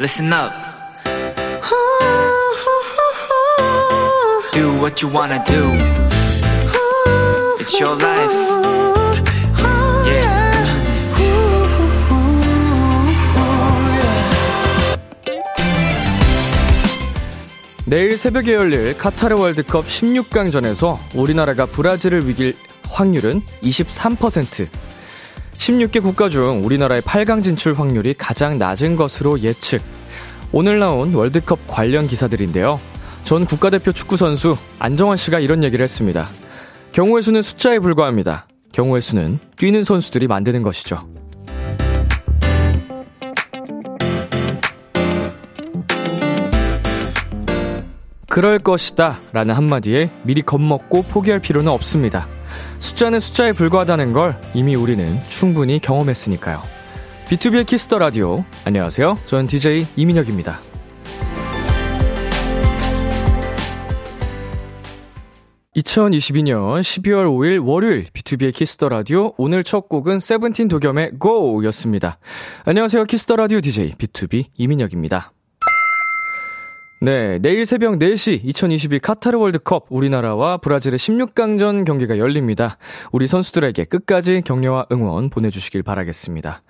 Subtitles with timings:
[0.00, 0.50] listen up.
[4.54, 5.62] Do what you wanna do.
[7.60, 8.32] It's your life.
[10.06, 10.40] Yeah.
[17.84, 22.54] 내일 새벽에 열릴 카타르 월드컵 16강전에서 우리나라가 브라질을 이길
[22.88, 24.89] 확률은 23%.
[25.70, 29.80] 16개 국가 중 우리나라의 8강 진출 확률이 가장 낮은 것으로 예측.
[30.50, 32.80] 오늘 나온 월드컵 관련 기사들인데요.
[33.22, 36.28] 전 국가대표 축구선수 안정환 씨가 이런 얘기를 했습니다.
[36.90, 38.48] 경우의 수는 숫자에 불과합니다.
[38.72, 41.08] 경우의 수는 뛰는 선수들이 만드는 것이죠.
[48.28, 52.26] 그럴 것이다 라는 한마디에 미리 겁먹고 포기할 필요는 없습니다.
[52.78, 56.62] 숫자는 숫자에 불과하다는 걸 이미 우리는 충분히 경험했으니까요.
[57.28, 58.44] B2B의 키스터 라디오.
[58.64, 59.18] 안녕하세요.
[59.26, 60.60] 저는 DJ 이민혁입니다.
[65.76, 72.18] 2022년 12월 5일 월요일 B2B의 키스터 라디오 오늘 첫 곡은 세븐틴 도겸의 GO였습니다.
[72.64, 73.04] 안녕하세요.
[73.04, 75.32] 키스터 라디오 DJ B2B 이민혁입니다.
[77.02, 82.76] 네, 내일 새벽 4시 2022 카타르 월드컵 우리나라와 브라질의 16강전 경기가 열립니다.
[83.10, 86.62] 우리 선수들에게 끝까지 격려와 응원 보내주시길 바라겠습니다.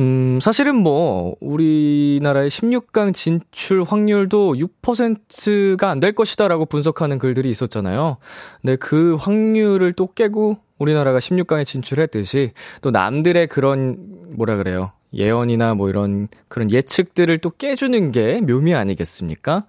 [0.00, 8.16] 음, 사실은 뭐, 우리나라의 16강 진출 확률도 6%가 안 될 것이다라고 분석하는 글들이 있었잖아요.
[8.62, 13.98] 네, 그 확률을 또 깨고 우리나라가 16강에 진출했듯이 또 남들의 그런,
[14.34, 14.90] 뭐라 그래요.
[15.12, 19.64] 예언이나 뭐 이런 그런 예측들을 또 깨주는 게 묘미 아니겠습니까?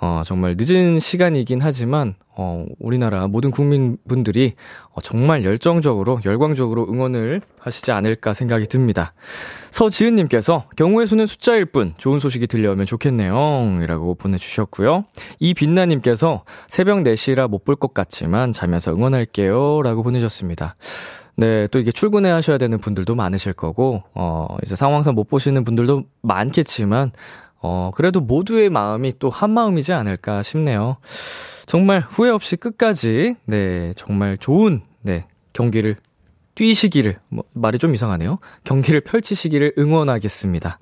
[0.00, 4.54] 어, 정말 늦은 시간이긴 하지만, 어, 우리나라 모든 국민분들이
[4.92, 9.12] 어, 정말 열정적으로, 열광적으로 응원을 하시지 않을까 생각이 듭니다.
[9.70, 13.80] 서지은님께서 경우의 수는 숫자일 뿐 좋은 소식이 들려오면 좋겠네요.
[13.82, 15.04] 이라고 보내주셨고요.
[15.38, 19.82] 이빛나님께서 새벽 4시라 못 볼 것 같지만 자면서 응원할게요.
[19.82, 20.76] 라고 보내셨습니다.
[21.40, 26.04] 네, 또 이게 출근해 하셔야 되는 분들도 많으실 거고, 어, 이제 상황상 못 보시는 분들도
[26.20, 27.12] 많겠지만,
[27.62, 30.98] 어, 그래도 모두의 마음이 또 한 마음이지 않을까 싶네요.
[31.64, 35.24] 정말 후회 없이 끝까지, 네, 정말 좋은, 네,
[35.54, 35.96] 경기를
[36.56, 38.38] 뛰시기를, 뭐, 말이 좀 이상하네요.
[38.64, 40.78] 경기를 펼치시기를 응원하겠습니다.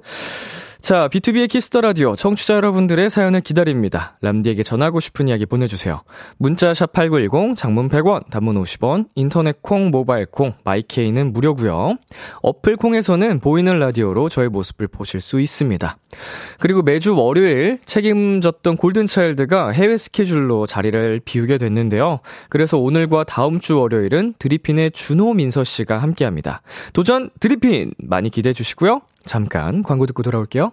[0.81, 4.17] 자, B2B의 키스터 라디오 청취자 여러분들의 사연을 기다립니다.
[4.23, 6.03] 람디에게 전하고 싶은 이야기 보내주세요.
[6.39, 11.97] 문자 샵 #8910 장문 100원, 단문 50원, 인터넷 콩, 모바일 콩, 마이케이는 무료고요.
[12.43, 15.97] 어플 콩에서는 보이는 라디오로 저의 모습을 보실 수 있습니다.
[16.61, 22.21] 그리고 매주 월요일 책임졌던 골든 차일드가 해외 스케줄로 자리를 비우게 됐는데요.
[22.49, 26.63] 그래서 오늘과 다음 주 월요일은 드리핀의 준호 민서 씨가 함께합니다.
[26.93, 29.03] 도전 드리핀 많이 기대해 주시고요.
[29.29, 30.73] 잠깐 광고 듣고 돌아올게요.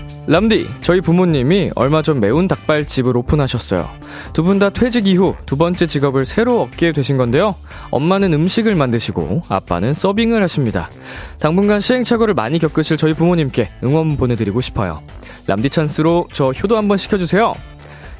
[0.27, 3.89] 람디, 저희 부모님이 얼마 전 매운 닭발집을 오픈하셨어요.
[4.33, 7.55] 두 분 다 퇴직 이후 두 번째 직업을 새로 얻게 되신 건데요.
[7.89, 10.89] 엄마는 음식을 만드시고 아빠는 서빙을 하십니다.
[11.39, 15.01] 당분간 시행착오를 많이 겪으실 저희 부모님께 응원 보내드리고 싶어요.
[15.47, 17.53] 람디 찬스로 저 효도 한번 시켜주세요.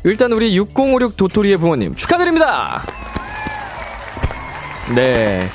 [0.03, 2.81] 일단 우리 6056 도토리의 부모님 축하드립니다!
[4.95, 5.47] 네.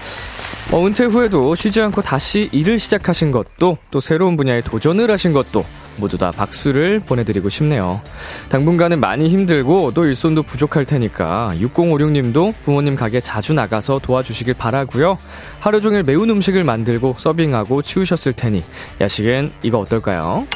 [0.71, 5.65] 어, 은퇴 후에도 쉬지 않고 다시 일을 시작하신 것도 또 새로운 분야에 도전을 하신 것도
[5.99, 8.01] 모두 다 박수를 보내드리고 싶네요.
[8.49, 15.17] 당분간은 많이 힘들고 또 일손도 부족할 테니까 6056님도 부모님 가게 자주 나가서 도와주시길 바라고요.
[15.61, 18.63] 하루 종일 매운 음식을 만들고 서빙하고 치우셨을 테니
[19.01, 20.47] 야식은 이거 어떨까요?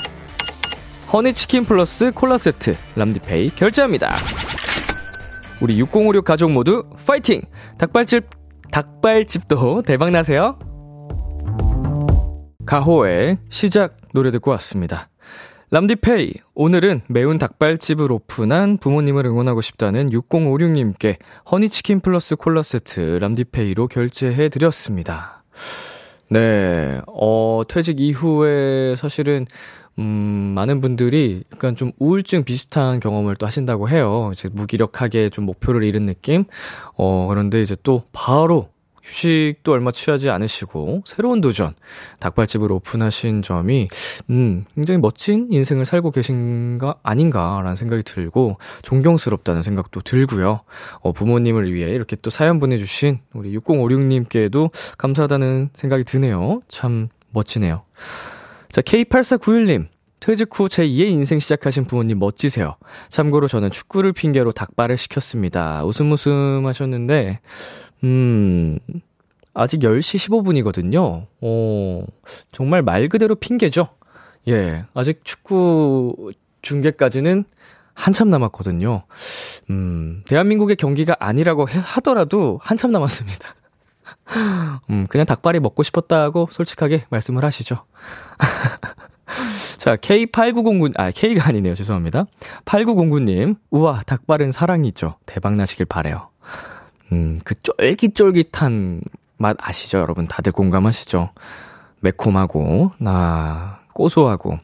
[1.12, 4.14] 허니치킨 플러스 콜라 세트 람디페이 결제합니다.
[5.60, 7.42] 우리 6056 가족 모두 파이팅!
[7.76, 8.24] 닭발집
[8.70, 10.58] 닭발집도 대박 나세요.
[12.64, 15.09] 가호의 시작 노래 듣고 왔습니다.
[15.72, 16.32] 람디페이.
[16.56, 21.16] 오늘은 매운 닭발집을 오픈한 부모님을 응원하고 싶다는 6056님께
[21.48, 25.44] 허니치킨 플러스 콜라 세트 람디페이로 결제해 드렸습니다.
[26.28, 29.46] 네, 어, 퇴직 이후에 사실은,
[30.00, 30.04] 음,
[30.56, 34.30] 많은 분들이 약간 좀 우울증 비슷한 경험을 또 하신다고 해요.
[34.32, 36.46] 이제 무기력하게 좀 목표를 잃은 느낌?
[36.96, 38.70] 어, 그런데 이제 또 바로
[39.02, 41.74] 휴식도 얼마 취하지 않으시고 새로운 도전
[42.18, 43.88] 닭발집을 오픈하신 점이
[44.30, 50.62] 음 굉장히 멋진 인생을 살고 계신가 아닌가라는 생각이 들고 존경스럽다는 생각도 들고요.
[51.00, 56.62] 어 부모님을 위해 이렇게 또 사연 보내 주신 우리 6056님께도 감사하다는 생각이 드네요.
[56.68, 57.82] 참 멋지네요.
[58.70, 59.88] 자 K8491님
[60.20, 62.76] 퇴직 후 제2의 인생 시작하신 부모님 멋지세요.
[63.08, 65.82] 참고로 저는 축구를 핑계로 닭발을 시켰습니다.
[65.84, 67.40] 웃음 웃음 하셨는데
[68.04, 68.78] 음,
[69.54, 71.26] 아직 10시 15분이거든요.
[71.40, 72.04] 어,
[72.52, 73.88] 정말 말 그대로 핑계죠?
[74.48, 76.32] 예, 아직 축구
[76.62, 77.44] 중계까지는
[77.94, 79.02] 한참 남았거든요.
[79.68, 83.54] 음, 대한민국의 경기가 아니라고 하더라도 한참 남았습니다.
[84.90, 87.84] 음, 그냥 닭발이 먹고 싶었다고 솔직하게 말씀을 하시죠.
[89.78, 91.74] 자, K8909, 아, K가 아니네요.
[91.74, 92.26] 죄송합니다.
[92.64, 95.16] 8909님, 우와, 닭발은 사랑이죠.
[95.26, 96.29] 대박 나시길 바래요
[97.12, 99.02] 음, 그 쫄깃쫄깃한
[99.36, 100.26] 맛 아시죠, 여러분?
[100.28, 101.30] 다들 공감하시죠?
[102.00, 104.58] 매콤하고, 나, 고소하고.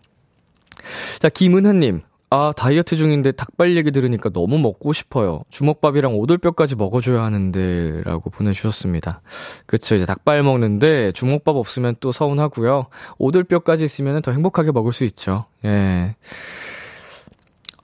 [1.18, 2.02] 자, 김은하님.
[2.28, 5.42] 아, 다이어트 중인데 닭발 얘기 들으니까 너무 먹고 싶어요.
[5.48, 9.20] 주먹밥이랑 오돌뼈까지 먹어줘야 하는데, 라고 보내주셨습니다.
[9.64, 12.86] 그쵸, 이제 닭발 먹는데 주먹밥 없으면 또 서운하고요.
[13.18, 15.44] 오돌뼈까지 있으면 더 행복하게 먹을 수 있죠.
[15.64, 16.16] 예.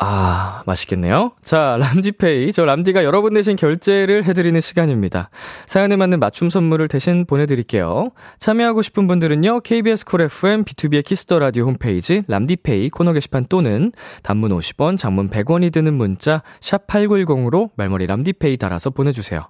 [0.05, 1.31] 아, 맛있겠네요.
[1.45, 2.53] 자, 람디페이.
[2.53, 5.31] 저 람디가 여러분 대신 결제를 해드리는 시간입니다.
[5.67, 8.11] 사연에 맞는 맞춤 선물을 대신 보내드릴게요.
[8.41, 13.93] 참여하고 싶은 분들은요, KBS 쿨 FM, B2B의 키스터 라디오 홈페이지, 람디페이 코너 게시판 또는
[14.25, 19.47] 단문 50원, 장문 100원이 드는 문자, 샵8910으로 말머리 람디페이 달아서 보내주세요.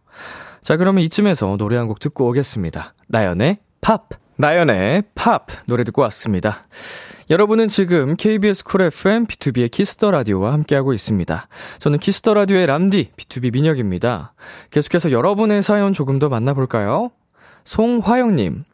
[0.63, 2.93] 자, 그러면 이쯤에서 노래 한 곡 듣고 오겠습니다.
[3.09, 4.09] 나연의 팝!
[4.37, 5.47] 나연의 팝!
[5.65, 6.67] 노래 듣고 왔습니다.
[7.33, 11.49] 여러분은 지금 KBS 쿨 FM B2B의 키스터 라디오와 함께하고 있습니다.
[11.79, 14.35] 저는 키스터 라디오의 람디 B2B 민혁입니다.
[14.71, 17.11] 계속해서 여러분의 사연 조금 더 만나볼까요?
[17.65, 18.65] 송화영님.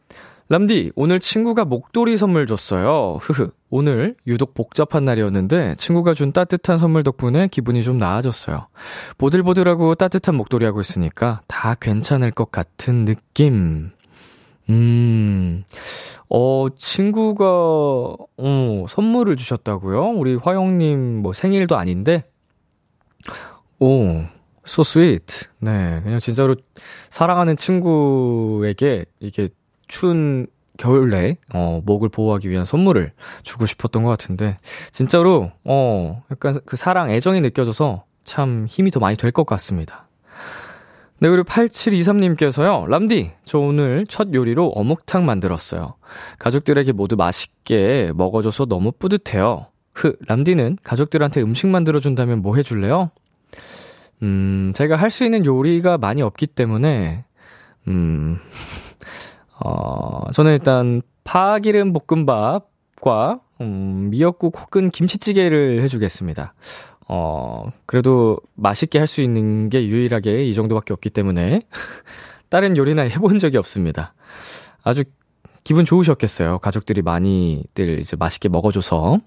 [0.49, 3.19] 람디, 오늘 친구가 목도리 선물 줬어요.
[3.21, 3.51] 흐흐.
[3.69, 8.67] 오늘 유독 복잡한 날이었는데 친구가 준 따뜻한 선물 덕분에 기분이 좀 나아졌어요.
[9.17, 13.91] 보들보들하고 따뜻한 목도리 하고 있으니까 다 괜찮을 것 같은 느낌.
[14.69, 15.63] 음,
[16.29, 20.09] 어, 친구가, 어, 선물을 주셨다고요?
[20.11, 22.23] 우리 화영님 뭐 생일도 아닌데?
[23.79, 24.23] 오,
[24.65, 25.47] so sweet.
[25.59, 26.55] 네, 그냥 진짜로
[27.09, 29.49] 사랑하는 친구에게 이게
[29.87, 30.47] 추운
[30.77, 33.11] 겨울에, 어, 목을 보호하기 위한 선물을
[33.43, 34.57] 주고 싶었던 것 같은데,
[34.91, 40.07] 진짜로, 어, 약간 그 사랑, 애정이 느껴져서 참 힘이 더 많이 될 것 같습니다.
[41.21, 45.95] 네, 그리고 8723님께서요, 람디, 저 오늘 첫 요리로 어묵탕 만들었어요.
[46.39, 49.67] 가족들에게 모두 맛있게 먹어줘서 너무 뿌듯해요.
[49.93, 53.11] 흐, 람디는 가족들한테 음식 만들어준다면 뭐 해줄래요?
[54.23, 57.25] 음, 제가 할 수 있는 요리가 많이 없기 때문에,
[57.89, 58.37] 음,
[59.59, 66.53] 어, 저는 일단 파기름 볶음밥과, 음, 미역국 혹은 김치찌개를 해주겠습니다.
[67.09, 71.63] 어, 그래도 맛있게 할 수 있는 게 유일하게 이 정도밖에 없기 때문에
[72.49, 74.13] 다른 요리나 해본 적이 없습니다.
[74.83, 75.03] 아주
[75.63, 76.59] 기분 좋으셨겠어요.
[76.59, 79.17] 가족들이 많이들 이제 맛있게 먹어줘서.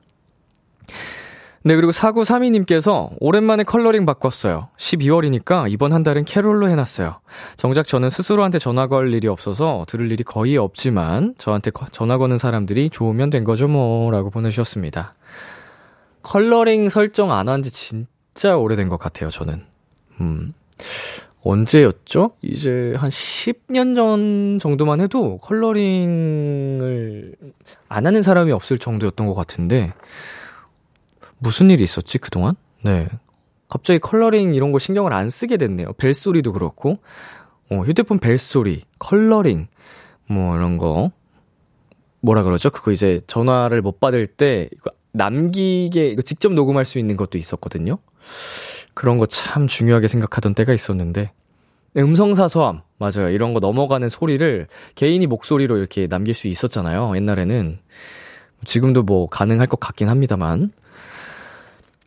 [1.64, 4.68] 네, 그리고 4932님께서 오랜만에 컬러링 바꿨어요.
[4.76, 7.20] 12월이니까 이번 한 달은 캐롤로 해놨어요.
[7.56, 12.90] 정작 저는 스스로한테 전화 걸 일이 없어서 들을 일이 거의 없지만 저한테 전화 거는 사람들이
[12.90, 15.14] 좋으면 된 거죠 뭐 라고 보내주셨습니다.
[16.22, 19.64] 컬러링 설정 안 한 지 진짜 오래된 것 같아요, 저는.
[20.20, 20.52] 음.
[21.44, 22.32] 언제였죠?
[22.40, 27.34] 이제 한 10년 전 정도만 해도 컬러링을
[27.88, 29.92] 안 하는 사람이 없을 정도였던 것 같은데,
[31.38, 32.54] 무슨 일이 있었지, 그동안?
[32.84, 33.08] 네.
[33.68, 35.92] 갑자기 컬러링 이런 거 신경을 안 쓰게 됐네요.
[35.94, 36.98] 벨소리도 그렇고,
[37.70, 39.66] 어, 휴대폰 벨소리, 컬러링,
[40.28, 41.10] 뭐 이런 거.
[42.20, 42.70] 뭐라 그러죠?
[42.70, 47.98] 그거 이제 전화를 못 받을 때, 이거 남기게 직접 녹음할 수 있는 것도 있었거든요.
[48.94, 51.32] 그런 거 참 중요하게 생각하던 때가 있었는데
[51.96, 53.30] 음성사서함 맞아요.
[53.30, 57.16] 이런 거 넘어가는 소리를 개인이 목소리로 이렇게 남길 수 있었잖아요.
[57.16, 57.78] 옛날에는
[58.64, 60.70] 지금도 뭐 가능할 것 같긴 합니다만.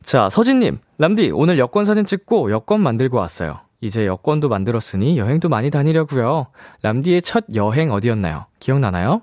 [0.01, 3.59] 자, 서진님, 람디, 오늘 여권 사진 찍고 여권 만들고 왔어요.
[3.81, 6.47] 이제 여권도 만들었으니 여행도 많이 다니려고요.
[6.81, 8.45] 람디의 첫 여행 어디였나요?
[8.59, 9.21] 기억나나요?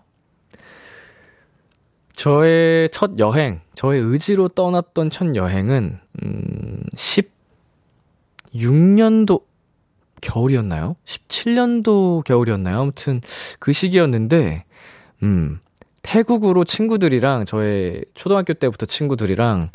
[2.15, 6.83] 저의 첫 여행, 저의 의지로 떠났던 첫 여행은, 음,
[8.55, 9.43] 16년도
[10.21, 10.97] 겨울이었나요?
[11.05, 12.81] 17년도 겨울이었나요?
[12.81, 13.21] 아무튼
[13.59, 14.65] 그 시기였는데,
[15.23, 15.59] 음,
[16.03, 19.71] 태국으로 친구들이랑 저의 초등학교 때부터 친구들이랑,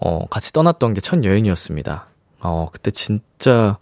[0.00, 2.06] 어, 같이 떠났던 게 첫 여행이었습니다.
[2.40, 3.78] 어, 그때 진짜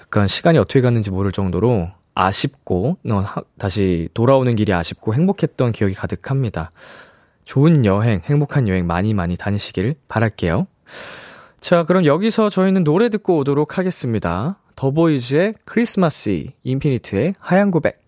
[0.00, 3.24] 약간 시간이 어떻게 갔는지 모를 정도로 아쉽고, 어,
[3.58, 6.70] 다시 돌아오는 길이 아쉽고 행복했던 기억이 가득합니다.
[7.44, 10.66] 좋은 여행, 행복한 여행 많이 많이 다니시길 바랄게요.
[11.60, 14.58] 자, 그럼 여기서 저희는 노래 듣고 오도록 하겠습니다.
[14.76, 18.00] 더보이즈의 크리스마스, 인피니트의 하얀 고백.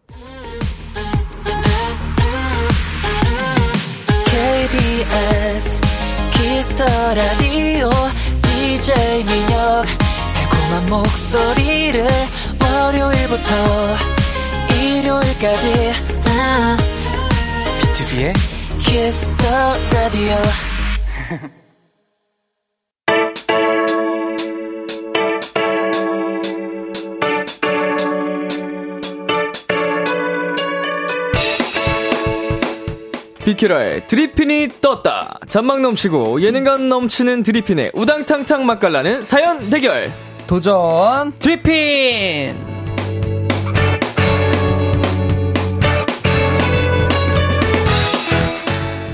[4.31, 5.79] KBS
[6.33, 7.91] Kiss the Radio
[8.43, 9.85] DJ 민혁
[10.35, 12.07] 달콤한 목소리를
[12.73, 13.53] 월요일부터
[14.75, 15.93] 일요일까지
[17.81, 18.33] BTOB의
[18.79, 20.35] Kiss the Radio
[33.45, 35.39] 비키라의 드리핀이 떴다.
[35.49, 40.11] 잔망 넘치고 예능감 넘치는 드리핀의 우당탕탕 맛깔나는 사연 대결.
[40.47, 42.55] 도전 드리핀!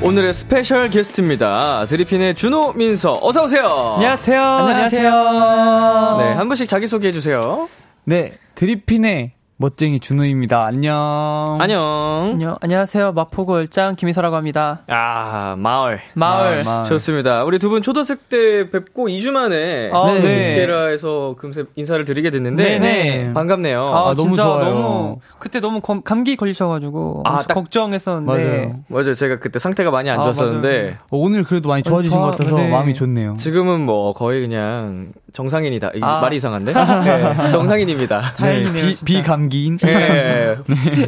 [0.02, 1.84] 오늘의 스페셜 게스트입니다.
[1.86, 3.94] 드리핀의 준호 민서 어서 오세요.
[3.96, 4.42] 안녕하세요.
[4.42, 6.16] 안녕하세요.
[6.20, 7.68] 네, 한 분씩 자기 소개해 주세요.
[8.04, 9.32] 네, 드리핀의
[9.62, 10.64] 멋쟁이 준호입니다.
[10.68, 11.58] 안녕.
[11.60, 12.30] 안녕.
[12.32, 12.54] 안녕.
[12.60, 13.10] 안녕하세요.
[13.10, 14.82] 마포구 얼짱 김민서라고 합니다.
[14.86, 15.98] 아, 마을.
[16.14, 16.58] 마을.
[16.58, 16.84] 마을, 마을.
[16.84, 17.42] 좋습니다.
[17.42, 20.50] 우리 두 분 초등생 때 뵙고 2주 만에 아, 네.
[20.50, 23.32] 비케라에서 금세 인사를 드리게 됐는데 네네.
[23.34, 23.82] 반갑네요.
[23.84, 24.64] 아, 아, 너무 진짜 좋아요.
[24.70, 28.76] 너무 그때 너무 검- 감기 걸리셔 가지고 아, 엄청 딱- 걱정했었는데 맞아요.
[28.86, 29.14] 맞아요.
[29.16, 32.54] 제가 그때 상태가 많이 안 아, 좋았었는데 어, 오늘 그래도 많이 좋아지신 좋아- 것 같아서
[32.54, 32.70] 네.
[32.70, 33.34] 마음이 좋네요.
[33.36, 35.92] 지금은 뭐 거의 그냥 정상인이다.
[35.94, 36.20] 이 아.
[36.20, 36.72] 말이 이상한데?
[36.74, 38.34] 네, 정상인입니다.
[38.36, 39.04] 다행이네요, 비, 진짜.
[39.04, 39.78] 비감기인.
[39.82, 40.56] 네.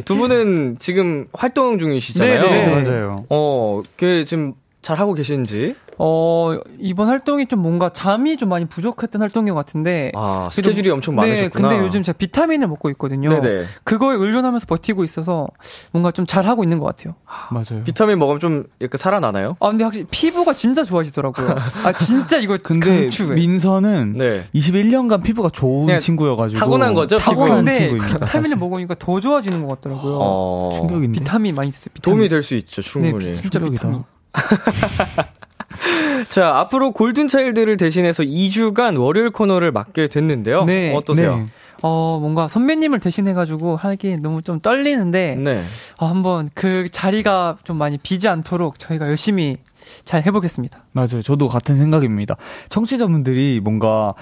[0.05, 2.41] 두 분은 지금 활동 중이시잖아요.
[2.41, 2.83] 네, 네.
[2.83, 3.25] 맞아요.
[3.29, 5.75] 어, 그 지금 잘 하고 계신지.
[6.03, 11.15] 어 이번 활동이 좀 뭔가 잠이 좀 많이 부족했던 활동인 것 같은데 아, 스케줄이 엄청
[11.15, 11.67] 네, 많으셨구나.
[11.69, 13.29] 근데 요즘 제가 비타민을 먹고 있거든요.
[13.39, 13.65] 네네.
[13.83, 15.45] 그거에 의존하면서 버티고 있어서
[15.91, 17.13] 뭔가 좀 잘 하고 있는 것 같아요.
[17.51, 17.83] 맞아요.
[17.83, 19.57] 비타민 먹으면 좀 약간 살아나나요?
[19.59, 21.55] 아 근데 확실히 피부가 진짜 좋아지더라고요.
[21.83, 23.35] 아 진짜 이거 근데 강추해.
[23.35, 24.47] 민서는 네.
[24.55, 28.25] 21년간 피부가 좋은 친구여가지고 타고난 거죠, 타고난 친구입니다.
[28.25, 30.17] 비타민을 먹으니까 더 좋아지는 것 같더라고요.
[30.19, 31.19] 어, 충격인데.
[31.19, 31.91] 비타민 많이 드세요.
[31.93, 32.17] 비타민.
[32.17, 33.25] 도움이 될 수 있죠, 충분히.
[33.25, 33.81] 네, 진짜 충격이다.
[33.87, 34.03] 비타민.
[36.29, 40.65] 자, 앞으로 골든차일드를 대신해서 2주간 월요일 코너를 맡게 됐는데요.
[40.65, 40.93] 네.
[40.95, 41.37] 어떠세요?
[41.37, 41.45] 네.
[41.83, 45.63] 어 뭔가 선배님을 대신해가지고 하기 너무 좀 떨리는데 네.
[45.97, 49.57] 어, 한번 그 자리가 좀 많이 비지 않도록 저희가 열심히
[50.05, 50.83] 잘 해보겠습니다.
[50.91, 51.21] 맞아요.
[51.23, 52.37] 저도 같은 생각입니다.
[52.69, 54.13] 청취자분들이 뭔가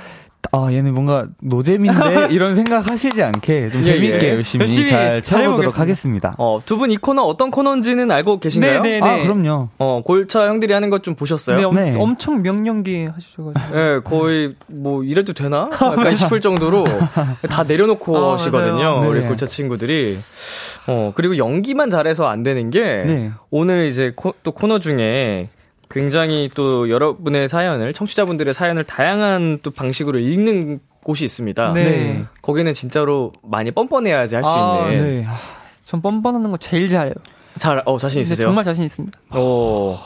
[0.52, 4.30] 아 얘는 뭔가 노잼인데 이런 생각 하시지 않게 좀 예, 재밌게 예.
[4.32, 4.90] 열심히, 열심히
[5.22, 5.80] 잘 해보겠습니다.
[5.82, 6.36] 하겠습니다.
[6.40, 8.82] 어, 두 분 이 코너 어떤 코너인지는 알고 계신가요?
[8.82, 9.08] 네, 네.
[9.08, 9.70] 아 그럼요.
[9.78, 11.58] 어, 골차 형들이 하는 것 좀 보셨어요?
[11.58, 11.94] 네, 엄, 네.
[11.98, 13.76] 엄청 명령기 하셔가지고.
[13.76, 15.70] 네, 거의 뭐 이래도 되나?
[15.72, 16.84] 약간 싶을 정도로
[17.50, 18.74] 다 내려놓고 아, 하시거든요.
[18.98, 19.10] 맞아요.
[19.10, 19.28] 우리 네.
[19.28, 20.18] 골차 친구들이.
[20.88, 23.32] 어, 그리고 연기만 잘해서 안 되는 게 네.
[23.52, 25.48] 오늘 이제 코, 또 코너 중에
[25.90, 31.74] 굉장히 또 여러분의 사연을 청취자분들의 사연을 다양한 또 방식으로 읽는 곳이 있습니다.
[31.74, 32.26] 네.
[32.42, 35.22] 거기는 진짜로 많이 뻔뻔해야지 할 수 아, 있는.
[35.22, 35.28] 네.
[35.86, 37.14] 전 뻔뻔하는 거 제일 잘해요.
[37.58, 38.46] 잘, 어, 자신 있으세요?
[38.48, 39.18] 정말 자신 있습니다.
[39.32, 40.00] 어.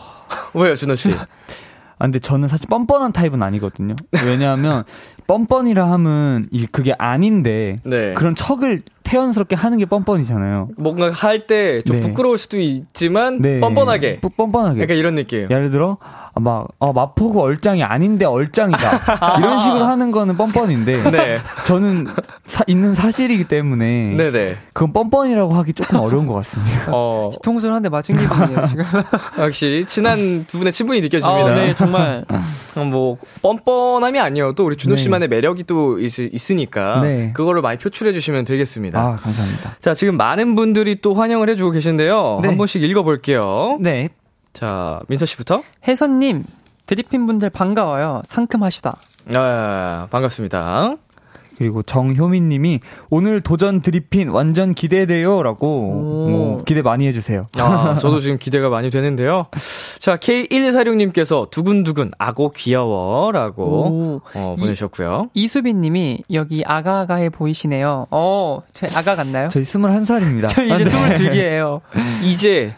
[0.53, 1.09] 왜요, 준호 씨?
[2.03, 3.95] 아, 근데 저는 사실 뻔뻔한 타입은 아니거든요.
[4.25, 4.83] 왜냐하면
[5.25, 8.13] 뻔뻔이라 하면 이게 그게 아닌데 네.
[8.13, 10.67] 그런 척을 태연스럽게 하는 게 뻔뻔이잖아요.
[10.75, 12.03] 뭔가 할 때좀 네.
[12.05, 13.61] 부끄러울 수도 있지만 네.
[13.61, 14.19] 뻔뻔하게.
[14.19, 14.81] 뻔- 뻔뻔하게.
[14.81, 15.47] 약간 이런 느낌.
[15.49, 21.39] 예를 들어 아, 막 어, 마포구 얼짱이 아닌데 얼짱이다 이런 식으로 하는 거는 뻔뻔인데 네.
[21.67, 22.07] 저는
[22.45, 24.57] 사- 있는 사실이기 때문에 네네.
[24.73, 26.87] 그건 뻔뻔이라고 하기 조금 어려운 것 같습니다.
[26.91, 28.85] 어, 뒤통수를 한 대 맞은 기분이에요, 지금.
[29.39, 31.51] 역시 친한 두 분의 친분이 느껴집니다.
[31.51, 32.23] 아, 네, 정말.
[32.75, 35.01] 어, 뭐 뻔뻔함이 아니어도 우리 준호 네.
[35.01, 36.11] 씨만의 매력이 또 있,
[36.51, 37.31] 으니까 네.
[37.33, 38.99] 그거를 많이 표출해 주시면 되겠습니다.
[38.99, 39.75] 아 감사합니다.
[39.81, 42.39] 자, 지금 많은 분들이 또 환영을 해주고 계신데요.
[42.41, 42.47] 네.
[42.47, 43.77] 한 번씩 읽어볼게요.
[43.81, 44.09] 네.
[44.53, 45.63] 자, 민서 씨부터.
[45.87, 46.43] 혜선님,
[46.85, 48.21] 드리핀 분들 반가워요.
[48.25, 48.95] 상큼하시다.
[49.33, 50.95] 아, 반갑습니다.
[51.57, 52.79] 그리고 정효민 님이
[53.11, 56.29] 오늘 도전 드리핀 완전 기대돼요 라고 오.
[56.29, 57.47] 뭐 기대 많이 해주세요.
[57.57, 59.45] 아, 저도 지금 기대가 많이 되는데요.
[59.99, 64.21] 자, K1246 님께서 두근두근 아고 귀여워 라고 오.
[64.33, 65.29] 어, 이- 보내셨고요.
[65.35, 68.07] 이수빈 님이 여기 아가아가해 보이시네요.
[68.09, 69.47] 어, 제 아가 같나요?
[69.49, 70.47] 저희 21살입니다.
[70.49, 71.81] 저 이제 스물둘이에요.
[72.23, 72.73] 이제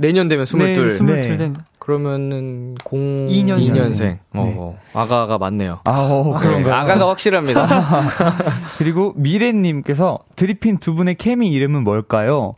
[0.00, 0.64] 내년 되면 22.
[0.64, 1.36] 네, 22 네.
[1.36, 1.64] 됩니다.
[1.78, 3.58] 그러면은 02년생.
[3.58, 4.18] 2년생.
[4.32, 5.80] 어, 아가가 맞네요.
[5.84, 6.74] 아, 어, 네, 그런가요?
[6.74, 7.66] 아가가 확실합니다.
[8.78, 12.54] 그리고 미래님께서 드리핀 두 분의 케미 이름은 뭘까요?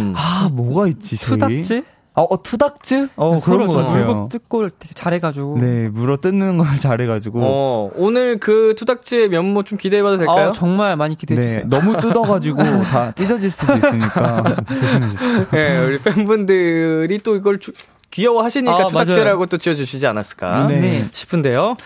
[0.00, 0.14] 음.
[0.16, 1.38] 아, 뭐가 있지, 저희?
[1.38, 1.82] 투닥즈?
[2.16, 3.08] 아, 어, 투닥즈?
[3.16, 4.06] 어, 서로 그런 것좀 같아요.
[4.06, 5.58] 물고 뜯고 되게 잘해가지고.
[5.58, 7.40] 네, 물어 뜯는 걸 잘해가지고.
[7.42, 10.48] 어, 오늘 그 투닥지의 면모 좀 기대해봐도 될까요?
[10.48, 11.60] 아, 정말 많이 기대해주세요.
[11.60, 15.46] 네, 너무 뜯어가지고 다 찢어질 수도 있으니까 조심해주세요.
[15.50, 17.72] 네, 우리 팬분들이 또 이걸 주-
[18.12, 20.78] 귀여워하시니까 아, 투닥지라고 또 지어주시지 않았을까 네.
[20.78, 21.04] 네.
[21.10, 21.76] 싶은데요.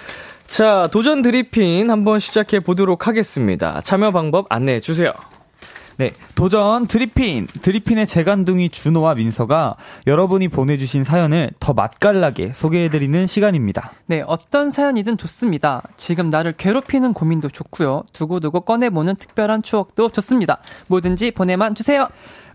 [0.47, 3.81] 자, 도전 드리핀 한번 시작해 보도록 하겠습니다.
[3.83, 5.13] 참여 방법 안내해 주세요.
[5.99, 7.49] 네, 도전 드리핀.
[7.49, 9.75] 드리핀의 재간둥이 준호와 민서가
[10.07, 13.91] 여러분이 보내주신 사연을 더 맛깔나게 소개해드리는 시간입니다.
[14.07, 15.83] 네, 어떤 사연이든 좋습니다.
[15.97, 18.05] 지금 나를 괴롭히는 고민도 좋고요.
[18.13, 20.59] 두고두고 꺼내보는 특별한 추억도 좋습니다.
[20.87, 22.09] 뭐든지 보내만 주세요.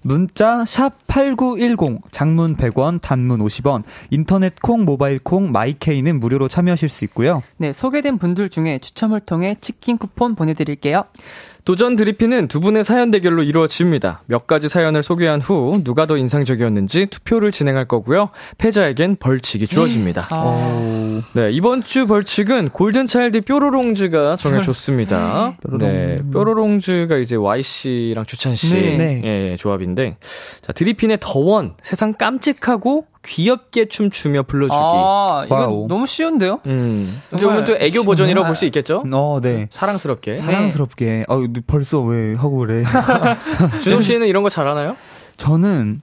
[0.03, 7.41] 문자 샵8910 장문 100원 단문 50원 인터넷 콩 모바일 콩 마이케이는 무료로 참여하실 수 있고요.
[7.57, 11.05] 네, 소개된 분들 중에 추첨을 통해 치킨 쿠폰 보내 드릴게요.
[11.65, 14.24] 도전 드리핀은 두 분의 사연 대결로 이루어집니다.
[14.25, 18.32] 몇 가지 사연을 소개한 후 누가 더 인상적이었는지 투표를 진행할 거고요.
[18.58, 20.27] 패자에겐 벌칙이 주어집니다.
[20.32, 25.58] 아, 네, 이번 주 벌칙은 골든차일드 뾰로롱즈가 정해줬습니다.
[25.79, 28.96] 네, 뾰로롱즈가 이제 Y씨랑 주찬씨 네.
[28.98, 29.22] 네.
[29.24, 30.17] 예, 조합인데,
[30.62, 34.75] 자, 드리핀의 The One, 세상 깜찍하고 귀엽게 춤추며 불러주기.
[34.77, 35.85] 아, 이거 와우.
[35.87, 36.59] 너무 쉬운데요?
[36.65, 39.03] 음, 이건 또 애교 버전이라고 볼 수 있겠죠?
[39.11, 39.67] 어, 네.
[39.71, 40.37] 사랑스럽게.
[40.37, 41.25] 사랑스럽게.
[41.29, 42.83] 아, 벌써 왜 하고 그래?
[43.81, 44.95] 준호 씨는 이런 거 잘하나요?
[45.37, 46.01] 저는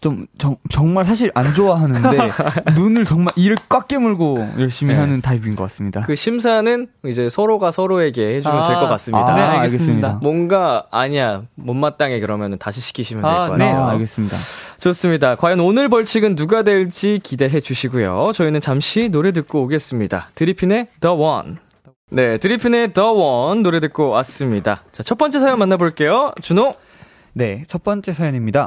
[0.00, 2.30] 좀 정, 정말 사실 안 좋아하는데
[2.74, 5.00] 눈을 정말 이를 꽉 깨물고 열심히 네.
[5.00, 6.00] 하는 타입인 것 같습니다.
[6.02, 9.34] 그 심사는 이제 서로가 서로에게 해주면 아, 될것 같습니다.
[9.34, 10.18] 네, 아, 알겠습니다.
[10.22, 13.66] 뭔가 아니야 못마땅해 그러면 다시 시키시면 될 아, 것 네.
[13.66, 13.84] 같아요.
[13.84, 14.36] 아, 알겠습니다.
[14.78, 15.36] 좋습니다.
[15.36, 18.32] 과연 오늘 벌칙은 누가 될지 기대해 주시고요.
[18.34, 20.30] 저희는 잠시 노래 듣고 오겠습니다.
[20.34, 21.56] 드리핀의 The One.
[22.10, 24.82] 네, 드리핀의 The One 노래 듣고 왔습니다.
[24.92, 26.32] 자, 첫 번째 사연 만나볼게요.
[26.42, 26.74] 준호.
[27.34, 28.66] 네, 첫 번째 사연입니다.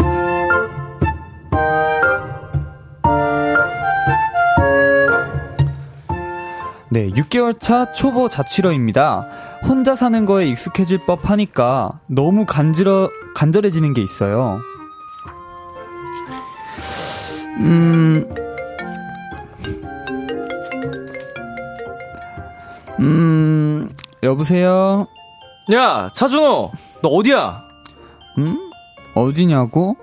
[6.89, 9.27] 네, 6개월 차 초보 자취러입니다.
[9.67, 14.59] 혼자 사는 거에 익숙해질 법 하니까 너무 간지러, 간절해지는 게 있어요.
[17.57, 18.33] 음,
[22.99, 23.89] 음,
[24.23, 25.07] 여보세요?
[25.73, 26.71] 야, 차준호.
[27.01, 27.64] 너 어디야?
[28.37, 28.71] 음?
[29.13, 29.95] 어디냐고?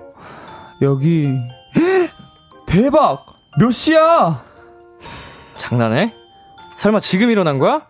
[0.81, 1.29] 여기
[2.67, 3.25] 대박!
[3.59, 4.43] 몇 시야?
[5.55, 6.13] 장난해?
[6.75, 7.85] 설마 지금 일어난 거야?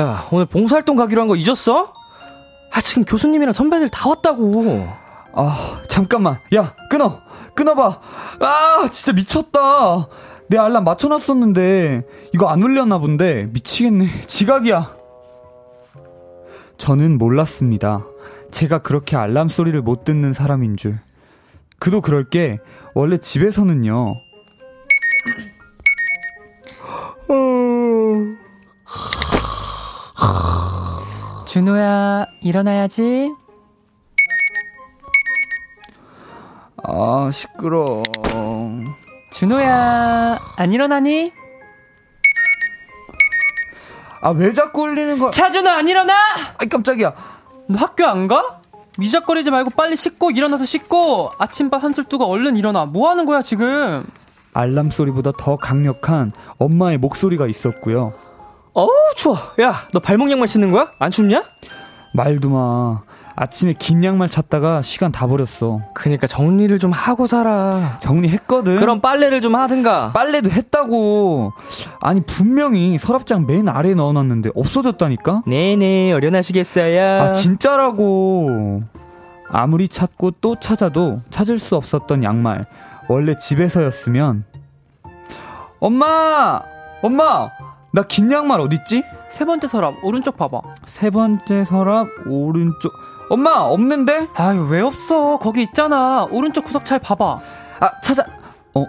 [0.00, 1.92] 야, 오늘 봉사활동 가기로 한 거 잊었어?
[2.72, 4.86] 아, 지금 교수님이랑 선배들 다 왔다고.
[5.32, 6.38] 아, 잠깐만.
[6.54, 7.20] 야, 끊어.
[7.54, 8.00] 끊어봐.
[8.40, 10.08] 아, 진짜 미쳤다.
[10.48, 12.02] 내 알람 맞춰놨었는데
[12.34, 14.22] 이거 안 울렸나 본데 미치겠네.
[14.26, 14.96] 지각이야.
[16.76, 18.04] 저는 몰랐습니다.
[18.50, 21.00] 제가 그렇게 알람 소리를 못 듣는 사람인 줄.
[21.78, 22.58] 그도 그럴 게
[22.94, 24.20] 원래 집에서는요.
[31.46, 33.32] 준호야, 일어나야지.
[36.84, 38.02] 아, 시끄러.
[39.30, 41.32] 준호야, 안 일어나니?
[44.20, 45.30] 아, 왜 자꾸 울리는 거야?
[45.30, 46.12] 차준호 안 일어나?
[46.58, 47.12] 아이, 깜짝이야.
[47.68, 48.60] 너 학교 안 가?
[48.96, 52.84] 미적거리지 말고 빨리 씻고 일어나서 씻고 아침밥 한술 뜨고 얼른 일어나.
[52.84, 54.04] 뭐 하는 거야 지금?
[54.54, 58.14] 알람 소리보다 더 강력한 엄마의 목소리가 있었고요.
[58.72, 59.36] 어우, 추워.
[59.60, 60.90] 야, 너 발목 양말 신는 거야?
[60.98, 61.44] 안 춥냐?
[62.14, 63.00] 말도 마.
[63.40, 65.80] 아침에 긴 양말 찾다가 시간 다 버렸어.
[65.94, 67.98] 그니까 정리를 좀 하고 살아.
[68.00, 68.80] 정리했거든.
[68.80, 70.10] 그럼 빨래를 좀 하든가.
[70.12, 71.52] 빨래도 했다고.
[72.00, 75.44] 아니 분명히 서랍장 맨 아래에 넣어놨는데 없어졌다니까.
[75.46, 77.22] 네네, 어련하시겠어요.
[77.22, 78.82] 아 진짜라고.
[79.50, 82.66] 아무리 찾고 또 찾아도 찾을 수 없었던 양말.
[83.08, 84.44] 원래 집에서였으면.
[85.78, 86.60] 엄마,
[87.02, 87.50] 엄마,
[87.94, 89.04] 나 긴 양말 어딨지?
[89.30, 90.60] 세 번째 서랍 오른쪽 봐봐.
[90.86, 92.92] 세 번째 서랍 오른쪽.
[93.30, 94.28] 엄마 없는데?
[94.34, 95.38] 아유 왜 없어?
[95.38, 96.26] 거기 있잖아.
[96.30, 97.40] 오른쪽 구석 잘 봐봐.
[97.80, 98.24] 아 찾아.
[98.74, 98.86] 어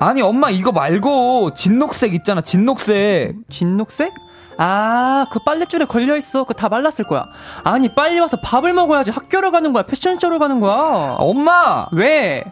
[0.00, 3.34] 아니 엄마 이거 말고 진녹색 있잖아 진녹색.
[3.50, 4.12] 진녹색?
[4.58, 6.42] 아, 그 빨랫줄에 걸려 있어.
[6.44, 7.26] 그거 다 말랐을 거야.
[7.64, 9.10] 아니, 빨리 와서 밥을 먹어야지.
[9.10, 9.82] 학교를 가는 거야.
[9.84, 10.72] 패션쇼를 가는 거야.
[10.74, 12.44] 아, 엄마 왜?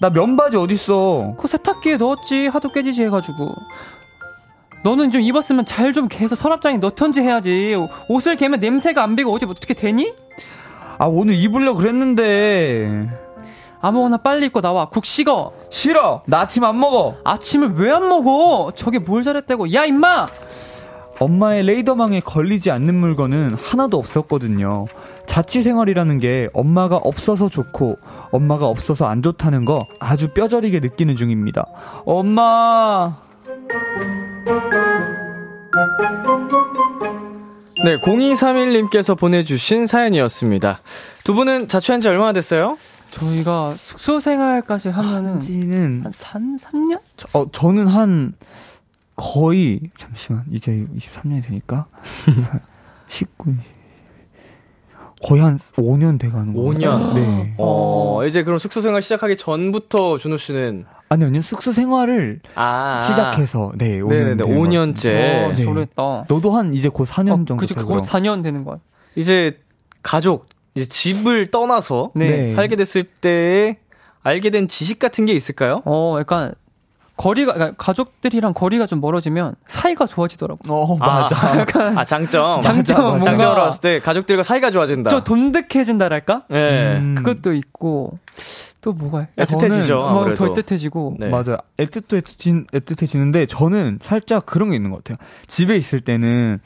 [0.00, 1.34] 나 면바지 어딨어?
[1.38, 2.48] 그 세탁기에 넣었지.
[2.48, 3.54] 하도 깨지지 해가지고.
[4.82, 7.76] 너는 좀 입었으면 잘 좀 개서 서랍장에 넣던지 해야지.
[8.08, 10.12] 옷을 개면 냄새가 안 배고 어디 어떻게 되니?
[11.02, 13.08] 아 오늘 입으려 그랬는데.
[13.80, 14.84] 아무거나 빨리 입고 나와.
[14.84, 15.50] 국 식어.
[15.68, 16.22] 싫어.
[16.28, 17.16] 나 아침 안 먹어.
[17.24, 18.70] 아침을 왜 안 먹어?
[18.76, 19.74] 저게 뭘 잘했다고?
[19.74, 20.28] 야 임마.
[21.18, 24.86] 엄마의 레이더망에 걸리지 않는 물건은 하나도 없었거든요.
[25.26, 27.96] 자취 생활이라는 게 엄마가 없어서 좋고
[28.30, 31.66] 엄마가 없어서 안 좋다는 거 아주 뼈저리게 느끼는 중입니다.
[32.06, 33.16] 엄마.
[37.84, 40.80] 네, 0231님께서 보내주신 사연이었습니다.
[41.24, 42.78] 두 분은 자취한 지 얼마나 됐어요?
[43.10, 47.00] 저희가 숙소 생활까지 하면은 지는 한 3, 3년?
[47.34, 48.34] 어 저는 한
[49.16, 51.86] 거의 잠시만 이제 23년이 되니까
[53.08, 53.54] 19
[55.26, 56.70] 거의 한 5년 돼가는 거예요.
[56.70, 57.14] 5년?
[57.14, 57.54] 네.
[57.58, 63.72] 어, 이제 그럼 숙소 생활 시작하기 전부터 준호 씨는 아니 아니요 숙소 생활을 아 시작해서
[63.76, 65.64] 네 5년 네네네 된 5년째 어, 네.
[65.66, 66.24] 오래했다.
[66.28, 67.74] 너도 한 이제 곧 4년 어, 정도 그치.
[67.74, 68.76] 그거 4년 되는 거야.
[69.14, 69.58] 이제
[70.02, 72.50] 가족 이제 집을 떠나서 네.
[72.50, 73.76] 살게 됐을 때
[74.22, 75.82] 알게 된 지식 같은 게 있을까요?
[75.84, 76.54] 어, 약간
[77.18, 80.60] 거리가 그러니까 가족들이랑 거리가 좀 멀어지면 사이가 좋아지더라고.
[80.72, 81.36] 어 맞아.
[81.94, 82.62] 아, 장점.
[82.62, 83.02] 장점, 맞아.
[83.10, 85.10] 뭔가- 장점으로 봤을 때 가족들과 사이가 좋아진다.
[85.10, 86.44] 좀 돈득해진다랄까?
[86.52, 86.96] 예.
[86.98, 87.14] 음.
[87.16, 88.18] 그것도 있고
[88.82, 90.34] 또 뭐가 애틋해지죠, 아무래도.
[90.34, 91.28] 더 애틋해지고 네.
[91.28, 91.56] 맞아요.
[91.78, 95.16] 애틋도 애틋해진, 애틋해지는데 저는 살짝 그런 게 있는 것 같아요.
[95.46, 96.60] 집에 있을 때는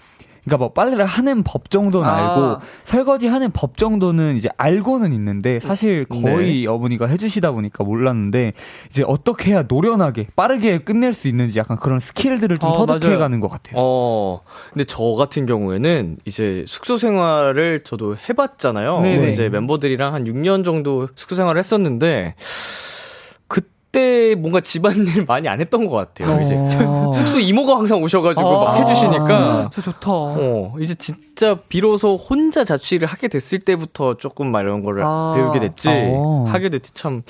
[0.47, 2.15] 그러니까 뭐 빨래를 하는 법 정도는 아.
[2.17, 6.67] 알고 설거지 하는 법 정도는 이제 알고는 있는데 사실 거의 네.
[6.67, 8.53] 어머니가 해주시다 보니까 몰랐는데
[8.89, 13.51] 이제 어떻게 해야 노련하게 빠르게 끝낼 수 있는지 약간 그런 스킬들을 좀 어, 터득해가는 것
[13.51, 13.75] 같아요.
[13.77, 14.41] 어,
[14.73, 19.01] 근데 저 같은 경우에는 이제 숙소 생활을 저도 해봤잖아요.
[19.01, 19.31] 네네.
[19.31, 22.37] 이제 멤버들이랑 한 6년 정도 숙소 생활을 했었는데,
[23.97, 26.55] 그때 뭔가 집안일 많이 안 했던 것 같아요, 이제.
[26.85, 27.13] 어.
[27.17, 28.65] 숙소 이모가 항상 오셔가지고 아.
[28.65, 29.71] 막 해주시니까.
[29.73, 30.11] 저 좋다.
[30.11, 35.33] 어, 이제 진짜 비로소 혼자 자취를 하게 됐을 때부터 조금 막 이런 거를 아.
[35.35, 35.89] 배우게 됐지.
[35.89, 36.45] 어.
[36.47, 37.23] 하게 됐지 참,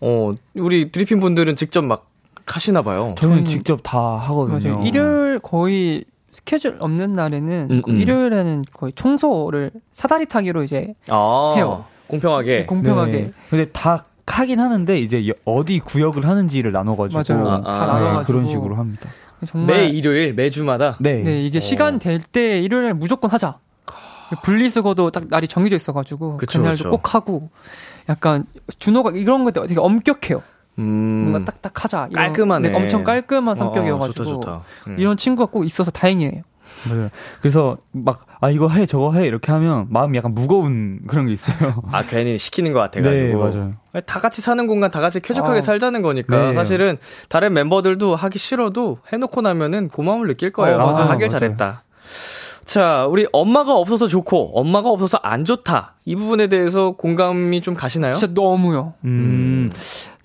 [0.00, 2.06] 어, 우리 드리핀 분들은 직접 막
[2.46, 3.14] 하시나 봐요.
[3.18, 4.74] 저는 저는- 직접 다 하거든요.
[4.76, 4.86] 맞아요.
[4.86, 8.00] 일요일 거의 스케줄 없는 날에는 음, 그 음.
[8.00, 11.84] 일요일에는 거의 청소를 사다리 타기로 이제 아, 해요.
[12.06, 12.66] 공평하게.
[12.66, 13.32] 공평하게 네.
[13.50, 17.62] 근데 다 하긴 하는데 이제 여- 어디 구역을 하는지를 나눠가지고 맞아요.
[17.64, 17.86] 아, 다 아.
[17.86, 19.08] 나눠가지고 그런 식으로 합니다.
[19.46, 20.96] 정말 매 일요일, 매주마다.
[21.00, 21.22] 네.
[21.22, 21.60] 네 이게 어.
[21.60, 23.58] 시간 될 때 일요일 무조건 하자.
[24.42, 26.90] 분리수거도 딱 날이 정해져 있어가지고 그쵸, 그날도 그쵸.
[26.90, 27.48] 꼭 하고
[28.08, 28.44] 약간
[28.80, 30.42] 준호가 이런 것도 되게 엄격해요.
[30.78, 31.28] 음.
[31.30, 32.08] 뭔가 딱딱 하자.
[32.10, 32.68] 이런- 깔끔하네.
[32.70, 34.62] 네, 엄청 깔끔한 어, 성격이어가지고 좋다, 좋다.
[34.88, 34.96] 음.
[34.98, 36.42] 이런 친구가 꼭 있어서 다행이에요.
[36.88, 37.08] 맞아요.
[37.40, 41.82] 그래서 막 아 이거 해 저거 해 이렇게 하면 마음이 약간 무거운 그런 게 있어요.
[41.90, 43.12] 아, 괜히 시키는 것 같아가지고.
[43.12, 43.72] 네 맞아요.
[44.04, 45.60] 다 같이 사는 공간 다 같이 쾌적하게 어.
[45.60, 46.52] 살자는 거니까 네.
[46.54, 50.76] 사실은 다른 멤버들도 하기 싫어도 해놓고 나면은 고마움을 느낄 거예요.
[50.76, 51.04] 어, 맞아요.
[51.10, 51.28] 하길 맞아요.
[51.28, 51.82] 잘했다.
[52.66, 55.94] 자, 우리 엄마가 없어서 좋고 엄마가 없어서 안 좋다.
[56.04, 58.12] 이 부분에 대해서 공감이 좀 가시나요?
[58.12, 58.94] 진짜 너무요.
[59.04, 59.68] 음.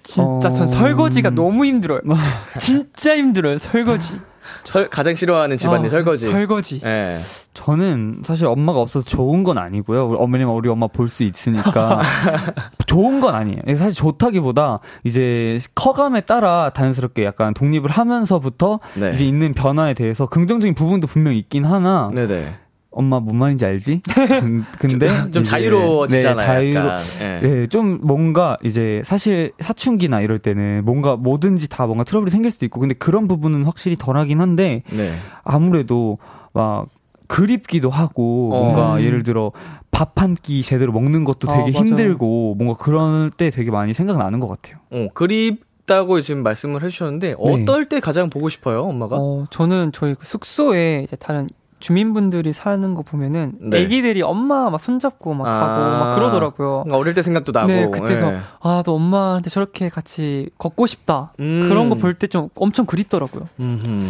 [0.03, 0.51] 진짜 어.
[0.51, 2.01] 전 설거지가 너무 힘들어요.
[2.59, 4.19] 진짜 힘들어요 설거지.
[4.63, 6.25] 설- 가장 싫어하는 집안일 어, 설거지.
[6.25, 6.81] 설거지.
[6.85, 7.17] 예.
[7.53, 10.07] 저는 사실 엄마가 없어서 좋은 건 아니고요.
[10.07, 12.01] 우리 어머니만 우리 엄마 볼 수 있으니까
[12.87, 13.59] 좋은 건 아니에요.
[13.77, 19.11] 사실 좋다기보다 이제 커감에 따라 자연스럽게 약간 독립을 하면서부터 네.
[19.13, 22.55] 이제 있는 변화에 대해서 긍정적인 부분도 분명 있긴 하나 네네.
[22.91, 24.01] 엄마 뭔 말인지 알지?
[24.41, 26.35] 근- 근데 좀 자유로워지잖아요.
[26.61, 26.89] 네, 자유로.
[27.21, 27.39] 예.
[27.41, 32.65] 네, 좀 뭔가 이제 사실 사춘기나 이럴 때는 뭔가 뭐든지 다 뭔가 트러블이 생길 수도
[32.65, 35.13] 있고 근데 그런 부분은 확실히 덜하긴 한데 네.
[35.43, 36.17] 아무래도
[36.53, 36.87] 막
[37.27, 38.59] 그립기도 하고 어.
[38.61, 39.01] 뭔가 음.
[39.03, 39.51] 예를 들어
[39.91, 41.85] 밥 한 끼 제대로 먹는 것도 아, 되게 맞아요.
[41.87, 44.77] 힘들고 뭔가 그럴 때 되게 많이 생각나는 것 같아요.
[44.91, 49.17] 어, 그립 다고 지금 말씀을 해주셨는데 어떨 때 가장 보고 싶어요, 엄마가?
[49.19, 51.47] 어 저는 저희 그 숙소에 이제 다른
[51.81, 53.79] 주민분들이 사는 거 보면은 네.
[53.81, 55.51] 애기들이 엄마 막 손잡고 막 아.
[55.59, 56.83] 가고 막 그러더라고요.
[56.91, 57.67] 어릴 때 생각도 나고.
[57.67, 58.39] 네, 그때서 예.
[58.61, 61.33] 아, 너 엄마한테 저렇게 같이 걷고 싶다.
[61.41, 61.67] 음.
[61.67, 63.43] 그런 거 볼 때 좀 엄청 그립더라고요.
[63.59, 64.07] 음흠.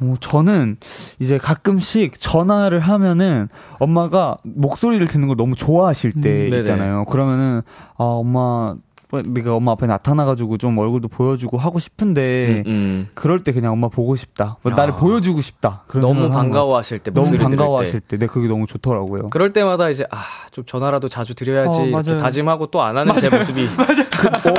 [0.00, 0.76] 어, 저는
[1.20, 3.48] 이제 가끔씩 전화를 하면은
[3.78, 6.54] 엄마가 목소리를 듣는 걸 너무 좋아하실 때 음.
[6.58, 7.04] 있잖아요.
[7.06, 7.62] 그러면은
[7.96, 8.74] 아 엄마
[9.22, 13.08] 내가 엄마 앞에 나타나가지고 좀 얼굴도 보여주고 하고 싶은데 음, 음.
[13.14, 14.56] 그럴 때 그냥 엄마 보고 싶다.
[14.62, 14.76] 뭐 아.
[14.76, 15.82] 나를 보여주고 싶다.
[15.86, 18.04] 그런 너무 반가워하실 때 너무 반가워하실 때.
[18.16, 19.30] 때, 네, 그게 너무 좋더라고요.
[19.30, 20.22] 그럴 때마다 이제 아
[20.54, 22.20] 좀 전화라도 자주 드려야지 어, 이렇게 맞아요.
[22.22, 23.66] 다짐하고 또 안 하는 제 모습이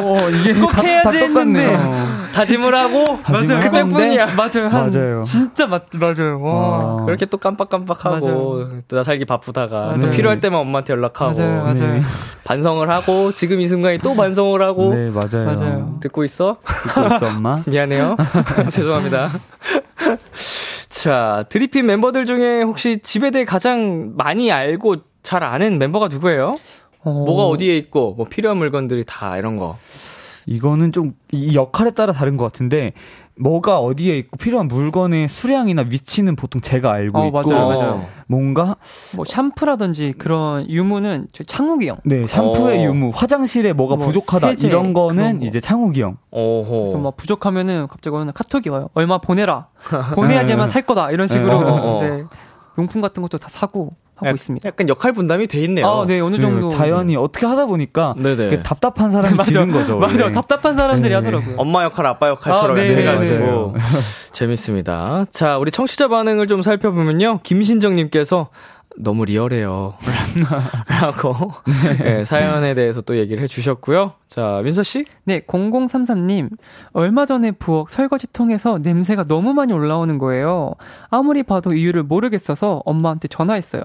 [0.01, 1.79] 어, 이게 꼭 다, 해야지 다 똑같네요.
[2.33, 4.25] 다짐을 하고 하는데 그때뿐이야.
[4.35, 4.67] 맞아요.
[4.69, 5.21] 한 맞아요.
[5.23, 6.41] 진짜 맞 맞아요.
[6.41, 6.53] 와.
[6.95, 7.05] 와.
[7.05, 8.69] 그렇게 또 깜빡깜빡하고 맞아요.
[8.89, 10.11] 나 살기 바쁘다가 또 맞아요.
[10.11, 11.63] 필요할 때만 엄마한테 연락하고 맞아요.
[11.63, 11.93] 맞아요.
[11.93, 12.01] 네.
[12.43, 15.45] 반성을 하고 지금 이 순간에 또 반성 을 하고 네, 맞아요.
[15.45, 15.97] 맞아요.
[16.01, 16.58] 듣고 있어?
[16.88, 17.63] 듣고 있어, 엄마.
[17.67, 18.15] 미안해요.
[18.69, 19.29] 죄송합니다.
[20.89, 26.58] 자, 드리핀 멤버들 중에 혹시 집에 대해 가장 많이 알고 잘 아는 멤버가 누구예요?
[27.03, 27.12] 어.
[27.12, 29.77] 뭐가 어디에 있고 뭐 필요한 물건들이 다 이런 거.
[30.45, 32.93] 이거는 좀 이 역할에 따라 다른 것 같은데
[33.38, 38.08] 뭐가 어디에 있고 필요한 물건의 수량이나 위치는 보통 제가 알고 어, 있고 맞아요, 맞아요.
[38.28, 38.78] 뭔가
[39.15, 41.98] 뭐 샴푸라든지 그런 유무는 저 창욱이 형.
[42.06, 42.84] 네 샴푸의 어.
[42.89, 45.45] 유무 화장실에 뭐가 뭐 부족하다 세제, 이런 거는 거.
[45.45, 46.17] 이제 창욱이 형.
[46.32, 48.89] 그래서 뭐 부족하면은 갑자기 오늘 카톡이 와요.
[48.93, 49.67] 얼마 보내라.
[50.15, 51.12] 보내야지만 살 거다.
[51.12, 51.98] 이런 식으로 어, 어, 어.
[51.98, 52.26] 이제
[52.78, 54.67] 용품 같은 것도 다 사고 하고 약- 있습니다.
[54.67, 55.86] 약간 역할 분담이 돼 있네요.
[55.88, 56.69] 아, 네, 어느 네, 정도.
[56.69, 58.47] 자연히 어떻게 하다 보니까 네네.
[58.49, 60.23] 그 답답한 사람이 맞아, 지는 거죠 맞아.
[60.23, 60.34] 원래.
[60.34, 61.15] 답답한 사람들이 네.
[61.15, 61.56] 하더라고요.
[61.58, 63.75] 엄마 역할, 아빠 역할처럼 아, 네, 네, 해가지고
[64.32, 65.25] 재밌습니다.
[65.32, 67.39] 자, 우리 청취자 반응을 좀 살펴보면요.
[67.43, 68.49] 김신정님께서
[68.97, 69.95] 너무 리얼해요.
[71.01, 71.36] 라고
[71.99, 74.13] 네, 사연에 대해서 또 얘기를 해주셨고요.
[74.27, 75.05] 자, 민서 씨.
[75.23, 76.49] 네, 0033님.
[76.93, 80.73] 얼마 전에 부엌 설거지통에서 냄새가 너무 많이 올라오는 거예요.
[81.10, 83.84] 아무리 봐도 이유를 모르겠어서 엄마한테 전화했어요.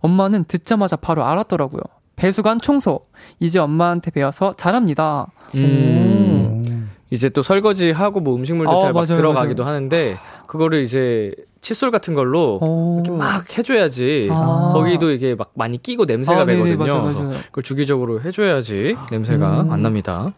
[0.00, 1.82] 엄마는 듣자마자 바로 알았더라고요.
[2.16, 3.00] 배수관 청소.
[3.40, 5.26] 이제 엄마한테 배워서 잘합니다.
[5.54, 6.90] 음.
[7.10, 9.76] 이제 또 설거지 하고 뭐 음식물도 아, 잘막 맞아요, 들어가기도 맞아요.
[9.76, 10.16] 하는데
[10.48, 11.32] 그거를 이제
[11.66, 13.02] 칫솔 같은 걸로 오.
[13.04, 14.70] 이렇게 막 해줘야지 아.
[14.72, 16.76] 거기도 이게 막 많이 끼고 냄새가 아, 배거든요.
[16.76, 17.38] 맞아요, 그래서 맞아요.
[17.46, 19.72] 그걸 주기적으로 해줘야지 냄새가 음.
[19.72, 20.32] 안 납니다.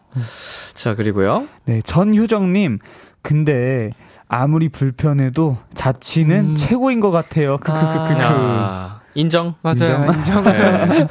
[0.73, 1.47] 자 그리고요.
[1.65, 2.79] 네 전효정님
[3.21, 3.91] 근데
[4.27, 6.55] 아무리 불편해도 자취는 음.
[6.55, 9.53] 최고인 것 같아요 크크크크 야, 인정.
[9.61, 10.07] 맞아요.
[10.11, 10.43] 인정.
[10.45, 11.07] 네.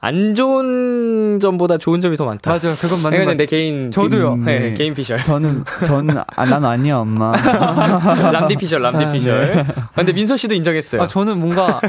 [0.00, 2.50] 안 좋은 점보다 좋은 점이 더 많다.
[2.52, 2.72] 맞아요.
[2.80, 4.36] 그건 맞는 것내 개인 저도요.
[4.36, 4.74] 피- 네, 네.
[4.74, 5.20] 개인 피셜.
[5.24, 7.32] 저는 저는 아, 난 아니야 엄마
[8.32, 9.64] 람디 피셜, 람디 아, 피셜.
[9.68, 11.02] 아, 근데 민서 씨도 인정했어요.
[11.02, 11.80] 아, 저는 뭔가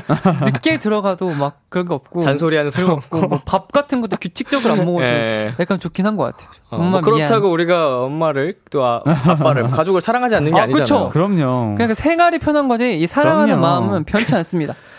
[0.43, 2.22] 늦게 들어가도 막 그런 거 없고.
[2.22, 5.54] 잔소리하는 사람 없고, 뭐 밥 같은 것도 규칙적으로 안 먹어도 예.
[5.60, 6.50] 약간 좋긴 한 것 같아요.
[6.72, 7.54] 어, 엄마 뭐 그렇다고 미안.
[7.54, 10.84] 우리가 엄마를 또 아, 아빠를 가족을 사랑하지 않는 게 아, 아니잖아요.
[10.84, 11.10] 그쵸.
[11.13, 13.62] 그럼요 그러니까 생활이 편한 거지 이 사랑하는 그럼요.
[13.62, 14.74] 마음은 편치 않습니다.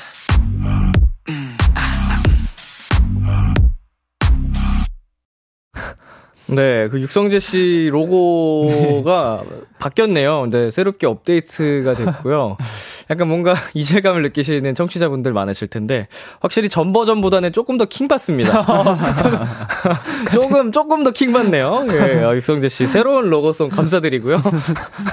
[6.51, 9.43] 네, 그 육성재 씨 로고가
[9.79, 10.41] 바뀌었네요.
[10.41, 12.57] 근데 새롭게 업데이트가 됐고요.
[13.11, 16.07] 약간 뭔가 이질감을 느끼시는 청취자분들 많으실 텐데
[16.39, 18.65] 확실히 전 버전보다는 조금 더 킹 받습니다.
[20.33, 21.85] 조금 조금 더 킹 받네요.
[21.91, 24.41] 예, 아, 육성재 씨 새로운 로고송 감사드리고요.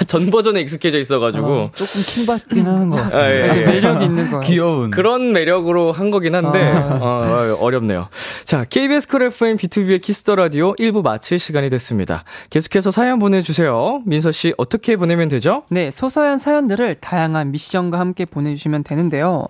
[0.06, 3.66] 전 버전에 익숙해져 있어가지고 조금 킹받긴 하는 것 같아요 아, 예, 예.
[3.66, 4.40] 매력이 있는 거예요.
[4.40, 8.08] 귀여운 그런 매력으로 한 거긴 한데 어, 어, 렵네요
[8.44, 12.22] 자, KBS Cool FM 비투비의 Kiss the Radio 1부 마칠 시간이 됐습니다.
[12.50, 14.02] 계속해서 사연 보내주세요.
[14.06, 15.64] 민서 씨 어떻게 보내면 되죠?
[15.68, 19.46] 네, 소소한 사연들을 다양한 미션 과 함께 보내주시면 되는데요.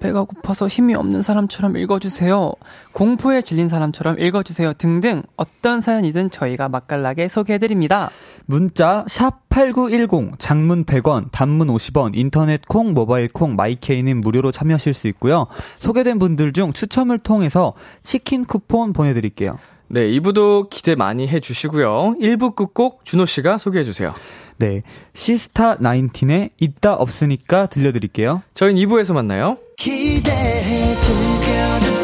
[0.00, 2.52] 배가 고파서 힘이 없는 사람처럼 읽어주세요.
[2.92, 4.74] 공포에 질린 사람처럼 읽어주세요.
[4.74, 8.10] 등등 어떤 사연이든 저희가 맛깔나게 소개해드립니다.
[8.46, 15.46] 문자 샵8910 장문 100원 단문 50원 인터넷 콩 모바일 콩 마이케이는 무료로 참여하실 수 있고요.
[15.78, 19.58] 소개된 분들 중 추첨을 통해서 치킨 쿠폰 보내드릴게요.
[19.88, 22.16] 네, 2부도 기대 많이 해주시고요.
[22.20, 24.10] 1부 끝곡 준호 씨가 소개해주세요.
[24.58, 24.82] 네
[25.14, 28.42] 시스타 19의 있다 없으니까 들려드릴게요.
[28.54, 29.58] 저희는 2부에서 만나요.
[29.76, 31.97] 기대해 즐겨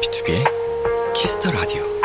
[0.00, 0.44] 비투비의
[1.14, 1.99] Kiss the Radio.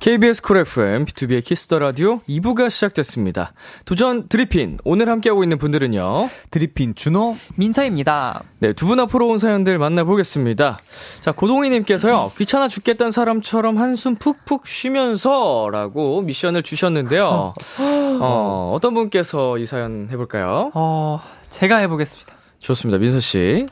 [0.00, 3.52] KBS Cool FM, 비투비의 Kiss the Radio 2부가 시작됐습니다.
[3.84, 4.78] 도전 드리핀.
[4.82, 6.30] 오늘 함께하고 있는 분들은요.
[6.50, 8.42] 드리핀 준호 민서입니다.
[8.60, 10.78] 네, 두 분 앞으로 온 사연들 만나보겠습니다.
[11.20, 17.52] 자, 고동희님께서요, 귀찮아 죽겠다는 사람처럼 한숨 푹푹 쉬면서 라고 미션을 주셨는데요.
[18.22, 20.70] 어, 어떤 분께서 이 사연 해볼까요?
[20.72, 22.34] 어, 제가 해보겠습니다.
[22.58, 22.96] 좋습니다.
[22.98, 23.66] 민서씨.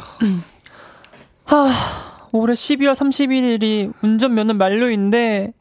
[1.46, 1.70] 하,
[2.32, 5.54] 올해 12월 31일이 운전면허 만료인데,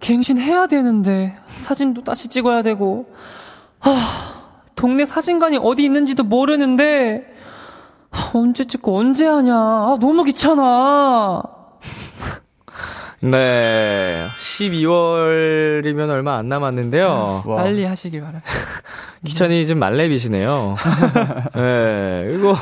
[0.00, 3.06] 갱신해야 되는데, 사진도 다시 찍어야 되고,
[3.78, 3.90] 하,
[4.74, 7.24] 동네 사진관이 어디 있는지도 모르는데,
[8.10, 9.54] 하, 언제 찍고 언제 하냐.
[9.54, 11.42] 아, 너무 귀찮아.
[13.22, 14.26] 네.
[14.36, 17.44] 12월이면 얼마 안 남았는데요.
[17.46, 18.50] 빨리 하시길 바랍니다.
[19.26, 20.76] 귀차니즘 말렙이시네요.
[21.54, 22.32] 네.
[22.34, 22.56] 이거.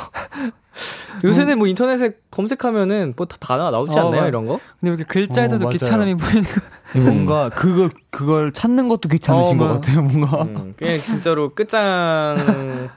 [1.24, 4.22] 요새는 뭐 인터넷에 검색하면은 뭐 다, 다 나오지 어, 않나요?
[4.22, 4.60] 맞- 이런 거?
[4.80, 5.68] 근데 이렇게 글자에서도 어.
[5.70, 6.98] 귀찮음이 보이는 거.
[7.00, 10.02] 뭔가 그걸 그걸 찾는 것도 귀찮으신 어, 것 맞- 같아요.
[10.02, 10.42] 뭔가.
[10.42, 12.36] 음, 그냥 진짜로 끝장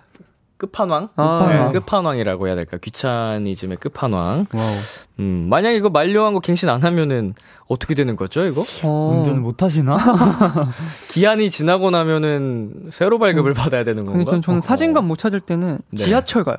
[0.57, 1.09] 끝판왕?
[1.15, 1.71] 아, 네, 네.
[1.71, 2.77] 끝판왕이라고 해야 될까?
[2.77, 4.45] 귀차니즘의 끝판왕.
[4.53, 4.75] Wow.
[5.19, 7.33] 음, 만약에 이거 만료한 거 갱신 안 하면은
[7.67, 8.63] 어떻게 되는 거죠, 이거?
[8.83, 9.15] 어.
[9.17, 9.97] 운전을 못 하시나?
[11.09, 14.19] 기한이 지나고 나면은 새로 발급을 받아야 되는 건가?
[14.19, 14.61] 근데 전, 저는 어허.
[14.61, 15.97] 사진관 못 찾을 때는 네.
[15.97, 16.57] 지하철 가요.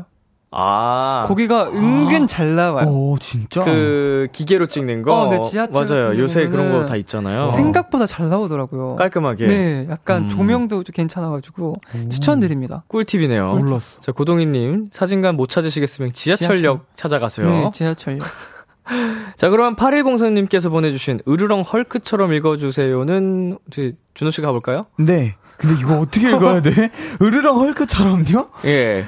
[0.53, 1.25] 아.
[1.27, 2.87] 거기가 은근 잘 나와요.
[2.89, 3.65] 오, 진짜?
[3.65, 5.15] 그 기계로 찍는 거.
[5.23, 6.19] 어, 네, 지하철 맞아요.
[6.19, 7.51] 요새 그런 거 다 있잖아요.
[7.53, 8.97] 생각보다 잘 나오더라고요.
[8.97, 9.47] 깔끔하게.
[9.47, 10.29] 네, 약간 음.
[10.29, 11.77] 조명도 좀 괜찮아가지고
[12.11, 12.85] 추천드립니다.
[12.89, 13.55] 꿀팁이네요.
[13.55, 14.01] 몰랐어.
[14.01, 16.81] 자, 고동희님, 사진관 못 찾으시겠으면 지하철역 지하철.
[16.97, 17.47] 찾아가세요.
[17.49, 18.21] 네, 지하철역.
[19.37, 24.87] 자, 그럼 8103님께서 보내주신 으르렁 헐크처럼 읽어주세요는, 이제 준호 씨가 가볼까요?
[24.99, 25.37] 네.
[25.57, 26.91] 근데 이거 어떻게 읽어야 돼?
[27.23, 28.47] 으르렁 헐크처럼요?
[28.65, 29.07] 예.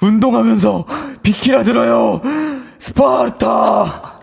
[0.00, 0.84] 운동하면서
[1.22, 2.20] 비키라 들어요.
[2.78, 4.20] 스파르타.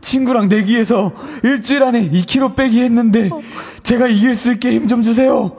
[0.00, 1.12] 친구랑 내기해서
[1.42, 3.30] 일주일 안에 2kg 빼기 했는데
[3.82, 5.52] 제가 이길 수 있게 힘 좀 주세요.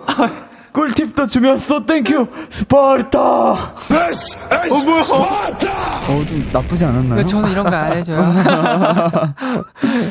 [0.71, 3.19] 꿀팁도 주면서 thank you 스파르타.
[3.19, 3.65] 어
[4.85, 5.03] 뭐야?
[6.05, 7.25] 어좀 나쁘지 않았나요?
[7.25, 8.33] 저는 이런 거 안 해줘요.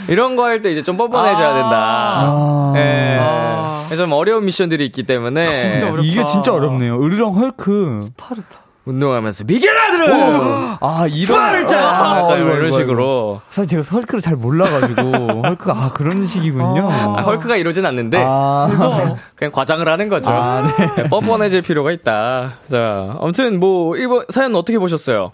[0.09, 1.71] 이런 거 할 때 이제 좀 뻔뻔해져야 된다.
[1.73, 2.73] 아.
[2.77, 3.18] 예.
[3.21, 3.88] 아.
[3.97, 5.51] 좀 어려운 미션들이 있기 때문에.
[5.71, 6.03] 진짜 어렵다.
[6.03, 7.03] 이게 진짜 어렵네요.
[7.03, 8.01] 으르렁 헐크.
[8.03, 8.59] 스파르타.
[8.88, 10.79] 운동하면서 비키라 들어!
[10.81, 11.27] 아 이런.
[11.27, 11.79] 스파르타!
[11.79, 13.40] 아, 약간 아이고, 이런 식으로.
[13.51, 16.90] 사실 제가 헐크를 잘 몰라가지고 헐크가 아 그런 식이군요.
[16.90, 18.18] 아, 헐크가 이러진 않는데.
[18.27, 19.16] 아.
[19.37, 20.31] 그냥 과장을 하는 거죠.
[20.31, 22.55] 아, 네, 뻔뻔해질 필요가 있다.
[22.70, 25.33] 자, 아무튼 뭐 이번 사연 어떻게 보셨어요?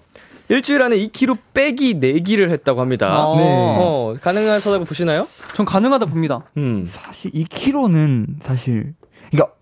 [0.49, 3.25] 일주일 안에 2kg 빼기 내기를 했다고 합니다.
[3.25, 3.37] 어.
[3.37, 3.43] 네.
[3.47, 5.29] 어, 가능하다고 보시나요?
[5.55, 6.41] 전 가능하다 봅니다.
[6.57, 6.87] 음.
[6.91, 8.95] 사실 2kg는 사실
[9.31, 9.53] 그러니까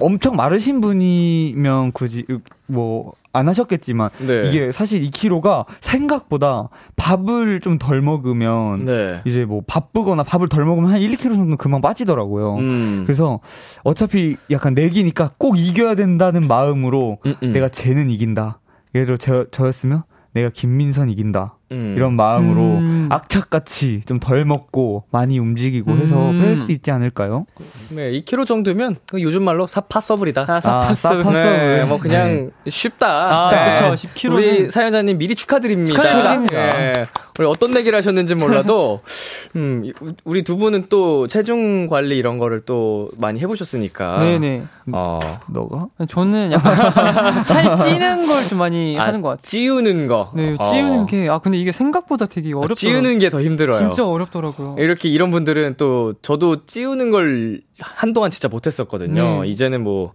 [0.00, 2.24] 엄청 마르신 분이면 굳이
[2.66, 4.48] 뭐 안 하셨겠지만 네.
[4.48, 9.22] 이게 사실 2kg가 생각보다 밥을 좀 덜 먹으면 네.
[9.24, 12.56] 이제 뭐 바쁘거나 밥을 덜 먹으면 한 1, 2kg 정도 금방 빠지더라고요.
[12.56, 13.02] 음.
[13.06, 13.40] 그래서
[13.84, 17.52] 어차피 약간 내기니까 꼭 이겨야 된다는 마음으로 음, 음.
[17.52, 18.60] 내가 쟤는 이긴다.
[18.94, 21.57] 예를 들어 저, 저였으면 내가 김민선 이긴다.
[21.70, 21.94] 음.
[21.96, 23.08] 이런 마음으로 음.
[23.10, 26.40] 악착같이 좀 덜 먹고 많이 움직이고 해서 음.
[26.40, 27.46] 뺄수 있지 않을까요?
[27.94, 30.46] 네, 2kg 정도면 그 요즘 말로 사파서블이다.
[30.48, 31.08] 아, 아, 사파스.
[31.08, 31.86] 사파- 네, 파서블.
[31.86, 33.46] 뭐 그냥 쉽다.
[33.46, 33.78] 아, 네.
[33.78, 33.94] 그렇죠.
[34.08, 35.94] 10kg 는 우리 사연자님 미리 축하드립니다.
[36.02, 36.56] 축하드립니다.
[36.80, 36.92] 예.
[37.38, 39.00] 우리 어떤 내기를 하셨는지 몰라도
[39.54, 44.18] 음, 우- 우리 두 분은 또 체중 관리 이런 거를 또 많이 해보셨으니까.
[44.18, 44.64] 네네.
[44.92, 45.20] 어.
[45.48, 45.86] 너가?
[46.08, 46.74] 저는 약간
[47.44, 49.42] 살 찌는 걸 좀 많이 아, 하는 것 같아요.
[49.42, 50.30] 찌우는 거.
[50.34, 50.64] 네, 어.
[50.64, 52.74] 찌우는 게, 아, 근데 이게 생각보다 되게 아, 어렵더라고요.
[52.74, 53.78] 찌우는 게 더 힘들어요.
[53.78, 54.76] 진짜 어렵더라고요.
[54.78, 59.42] 이렇게 이런 분들은 또 저도 찌우는 걸 한동안 진짜 못했었거든요.
[59.42, 59.48] 네.
[59.48, 60.12] 이제는 뭐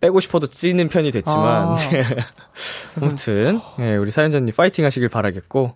[0.00, 1.76] 빼고 싶어도 찌는 편이 됐지만 아.
[3.00, 5.74] 아무튼 예, 우리 사연자님 파이팅 하시길 바라겠고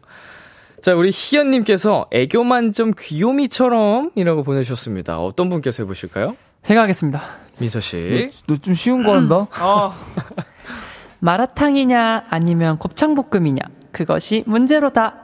[0.83, 5.19] 자 우리 희연님께서 애교 만점 귀요미처럼이라고 보내주셨습니다.
[5.21, 6.37] 어떤 분께서 해보실까요?
[6.63, 7.21] 제가 하겠습니다.
[7.59, 8.31] 민서 씨.
[8.47, 9.47] 너 좀 쉬운 거 한다?
[9.61, 9.95] 어.
[11.21, 13.61] 마라탕이냐, 아니면 곱창볶음이냐.
[13.99, 15.15] 그것이 문제로다.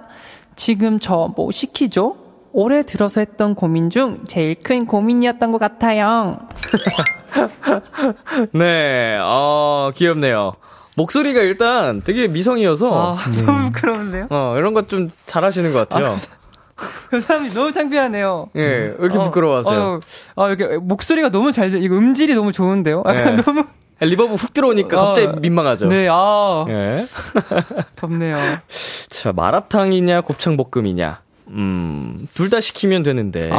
[0.57, 2.17] 지금 저 뭐 시키죠?
[2.53, 6.39] 올해 들어서 했던 고민 중 제일 큰 고민이었던 것 같아요.
[8.53, 10.55] 네, 어 귀엽네요.
[10.97, 14.27] 목소리가 일단 되게 미성이어서 아, 너무 부끄러운데요?
[14.31, 16.17] 어 이런 것 좀 잘하시는 것 같아요.
[17.11, 18.49] 그 사람이 너무 창피하네요.
[18.57, 20.01] 예, 왜 이렇게 어, 부끄러워하세요?
[20.37, 21.79] 어, 아, 이렇게 목소리가 너무 잘 돼.
[21.79, 23.03] 이거 음질이 너무 좋은데요?
[23.07, 23.43] 약간 네.
[23.45, 23.65] 너무.
[24.01, 25.87] reverb 훅 들어오니까 어, 갑자기 민망하죠.
[25.89, 27.05] 네, 아, 예.
[27.97, 28.37] 덥네요.
[29.09, 31.21] 자, 마라탕이냐, 곱창볶음이냐.
[31.49, 33.51] 음, 둘 다 시키면 되는데.
[33.53, 33.57] 아,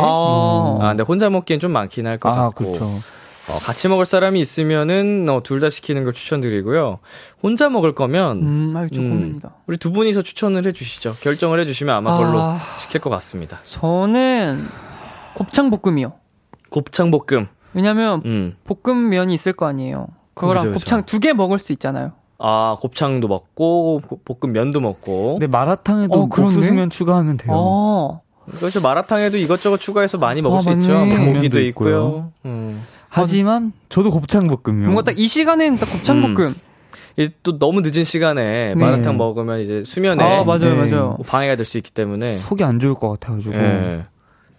[0.82, 2.66] 아, 근데 혼자 먹기엔 좀 많긴 할것 아, 같고.
[2.66, 2.86] 그렇죠.
[2.86, 7.00] 어, 같이 먹을 사람이 있으면은, 어, 둘 다 시키는 걸 추천드리고요.
[7.44, 9.42] 혼자 먹을 거면, 음, 아, 좀 음.
[9.68, 11.16] 우리 두 분이서 추천을 해주시죠.
[11.22, 12.60] 결정을 해주시면 아마 그걸로 아.
[12.80, 13.60] 시킬 것 같습니다.
[13.66, 14.66] 저는
[15.36, 16.14] 곱창 볶음이요.
[16.70, 17.48] 곱창 볶음.
[17.74, 18.56] 왜냐면 음.
[18.64, 20.08] 볶음면이 있을 거 아니에요.
[20.42, 20.74] 그거랑 그죠.
[20.74, 22.12] 곱창 두 개 먹을 수 있잖아요.
[22.40, 25.34] 아, 곱창도 먹고, 고- 볶음면도 먹고.
[25.40, 26.22] 근데 마라탕에도 어?
[26.24, 27.52] 옥수수면 추가하면 돼요.
[27.56, 28.22] 어.
[28.58, 28.82] 그렇죠.
[28.82, 30.88] 마라탕에도 이것저것 추가해서 많이 먹을 아, 수 있죠.
[31.34, 31.64] 고기도 있고요.
[31.68, 32.32] 있고요.
[32.46, 32.84] 음.
[33.10, 34.86] 하지만 저도 곱창볶음이요.
[34.86, 36.56] 뭔가 딱 이 시간에는 딱 곱창볶음.
[37.18, 38.76] 이제 또 너무 늦은 시간에 네.
[38.76, 40.90] 마라탕 먹으면 이제 수면에 아, 맞아요, 네.
[40.90, 41.08] 맞아요.
[41.18, 43.54] 뭐 방해가 될 수 있기 때문에 속이 안 좋을 것 같아가지고.
[43.56, 44.04] 예.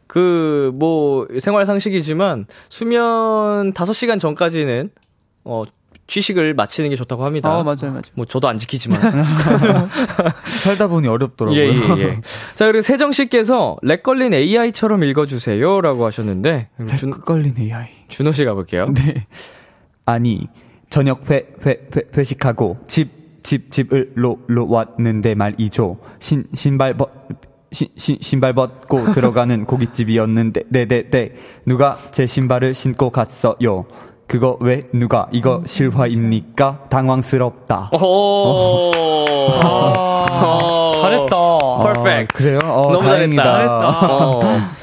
[0.07, 4.91] 그, 뭐, 생활 상식이지만, 수면 5시간 전까지는,
[5.45, 5.65] 어,
[6.07, 7.51] 취식을 마치는 게 좋다고 합니다.
[7.51, 8.03] 아, 맞아요, 맞아요.
[8.15, 9.01] 뭐 저도 안 지키지만.
[10.63, 11.61] 살다 보니 어렵더라고요.
[11.61, 12.21] 예, 예, 예.
[12.55, 16.69] 자, 그리고 세정 씨께서 렉 걸린 AI처럼 읽어주세요 라고 하셨는데
[16.99, 17.89] 준, 걸린 AI.
[18.09, 18.93] 준호 씨 가볼게요.
[18.93, 19.27] 네.
[20.05, 20.49] 아니
[20.91, 25.99] 저녁 회, 회, 회 회식하고 집 집 집을 로 로 왔는데 말이죠.
[26.21, 27.11] 신 신발 벗
[27.73, 31.33] 신, 신, 신발 벗고 들어가는 고깃집이었는데, 네네네.
[31.65, 33.87] 누가 제 신발을 신고 갔어요.
[34.33, 36.87] 그거 왜 누가 이거 실화입니까?
[36.89, 37.91] 당황스럽다.
[37.93, 38.91] 오.
[39.63, 40.93] 어.
[41.03, 41.37] 잘했다.
[41.59, 42.33] 퍼펙트.
[42.35, 42.61] 그래요?
[42.65, 43.43] 어, 너무 다행이다.
[43.43, 43.89] 잘했다.
[44.09, 44.41] 어.
[44.43, 44.82] 어.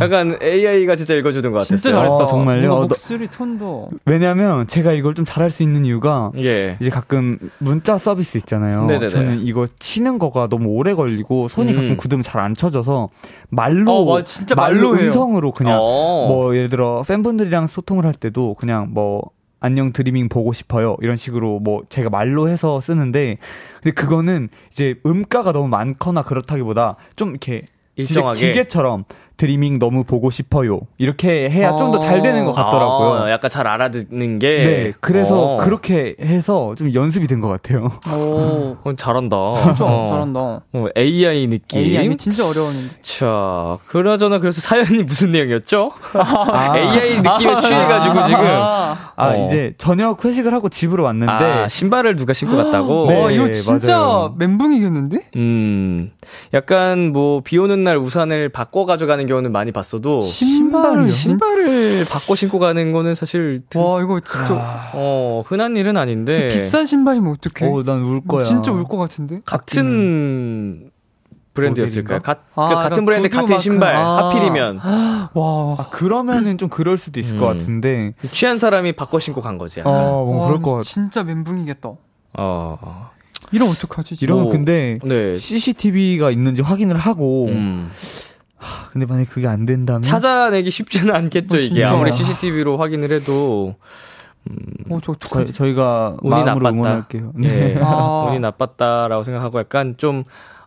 [0.00, 1.76] 약간 AI가 진짜 읽어주는 것 같았어요.
[1.78, 2.14] 진짜 잘했다.
[2.14, 2.72] 어, 정말요?
[2.72, 3.90] 어, 너- 목소리 톤도.
[4.06, 6.76] 왜냐면 제가 이걸 좀 잘할 수 있는 이유가 예.
[6.80, 8.86] 이제 가끔 문자 서비스 있잖아요.
[8.86, 9.08] 네네네.
[9.10, 11.76] 저는 이거 치는 거가 너무 오래 걸리고 손이 음.
[11.76, 13.08] 가끔 굳으면 잘 안 쳐져서
[13.50, 14.24] 말로 어, 맞아.
[14.24, 14.92] 진짜 말로.
[14.92, 16.26] 음성으로 그냥 어.
[16.28, 19.22] 뭐 예를 들어 팬분들이랑 소통을 할 때도 그냥 뭐
[19.60, 23.38] 안녕 드리밍 보고 싶어요 이런 식으로 뭐 제가 말로 해서 쓰는데
[23.82, 27.62] 근데 그거는 이제 음가가 너무 많거나 그렇다기보다 좀 이렇게
[27.98, 28.38] 일정하게.
[28.40, 29.04] 기계처럼
[29.36, 33.10] 드리밍 너무 보고 싶어요 이렇게 해야 좀더 잘 되는 것 같더라고요.
[33.22, 34.48] 아, 약간 잘 알아듣는 게.
[34.64, 35.56] 네, 그래서 어.
[35.58, 37.88] 그렇게 해서 좀 연습이 된 것 같아요.
[38.12, 38.76] 오.
[38.82, 39.36] 어, 잘한다.
[39.62, 40.08] 진짜 어.
[40.08, 40.40] 잘한다.
[40.40, 41.80] 어, AI 느낌.
[41.82, 42.96] AI 진짜 어려웠는데.
[43.00, 45.92] 자, 그나저나 그래서 사연이 무슨 내용이었죠?
[46.14, 46.76] 아.
[46.76, 48.40] AI 느낌에 취해가지고 지금.
[49.18, 49.44] 아, 아, 어.
[49.44, 53.06] 이제 저녁 회식을 하고 집으로 왔는데 아, 신발을 누가 신고 갔다고?
[53.08, 53.20] 네.
[53.20, 54.34] 와, 이거 진짜 맞아요.
[54.38, 55.30] 멘붕이겠는데?
[55.36, 56.12] 음,
[56.54, 61.06] 약간 뭐, 비 오는 날 우산을 바꿔 가져가는 경우는 많이 봤어도, 신발이요?
[61.08, 66.86] 신발을 바꿔 신고 가는 거는 사실, 드- 와, 이거 진짜 어, 흔한 일은 아닌데, 비싼
[66.86, 67.70] 신발이면 어떡해?
[67.72, 68.44] 어, 난울 거야.
[68.44, 69.40] 진짜 울 것 같은데?
[69.44, 70.87] 같은
[71.62, 72.20] 브랜드였을까요?
[72.22, 73.62] 가, 아, 그 같은 브랜드 같은 마크.
[73.62, 74.26] 신발, 아.
[74.28, 74.80] 하필이면,
[75.34, 75.76] 와.
[75.78, 77.58] 아, 그러면은 좀 그럴 수도 있을 것 음.
[77.58, 78.14] 같은데.
[78.30, 79.94] 취한 사람이 바꿔 신고 간 거지, 어, 약간.
[80.02, 80.82] 뭐 와, 그럴 것 같아.
[80.84, 81.90] 진짜 멘붕이겠다.
[82.38, 83.10] 어.
[83.52, 84.10] 이러면 어떡하지?
[84.16, 84.24] 진짜?
[84.24, 85.36] 이러면 뭐, 근데 네.
[85.36, 87.90] CCTV가 있는지 확인을 하고 음.
[88.92, 91.84] 근데 만약에 그게 안 된다면 찾아내기 쉽지는 않겠죠, 어, 이게.
[91.84, 93.76] 아무리 CCTV로 확인을 해도.
[94.90, 95.52] 어, 저 어떡하지?
[95.52, 96.70] 저희가 운이 마음으로 나빴다.
[96.70, 97.32] 응원할게요.
[97.44, 97.78] 예.
[97.82, 98.26] 아.
[98.30, 100.24] 운이 나빴다라고 생각하고 약간 좀,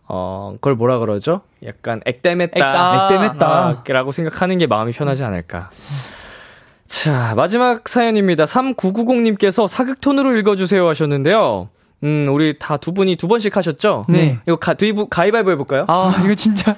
[0.08, 1.40] 어, 그걸 뭐라 그러죠?
[1.64, 3.04] 약간 액땜했다.
[3.06, 3.46] 액땜했다.
[3.48, 5.70] 아, 라고 생각하는 게 마음이 편하지 않을까.
[6.86, 8.44] 자, 마지막 사연입니다.
[8.44, 11.68] 3990님께서 사극톤으로 읽어주세요 하셨는데요.
[12.04, 14.06] 음, 우리 다 두 분이 두 번씩 하셨죠?
[14.08, 14.38] 네.
[14.46, 15.86] 이거 가, 두이부, 가위바위보 해볼까요?
[15.88, 16.76] 아, 이거 진짜.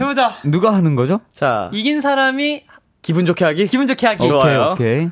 [0.00, 0.32] 해보자.
[0.44, 1.20] 누가 하는 거죠?
[1.32, 2.64] 자, 이긴 사람이
[3.02, 3.66] 기분 좋게 하기?
[3.68, 4.24] 기분 좋게 하기.
[4.24, 4.28] 어.
[4.28, 4.72] 좋아요.
[4.72, 5.10] 오케이, 오케이.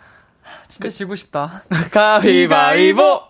[0.69, 1.63] 진짜 지고 싶다.
[1.91, 3.21] 가위바위보!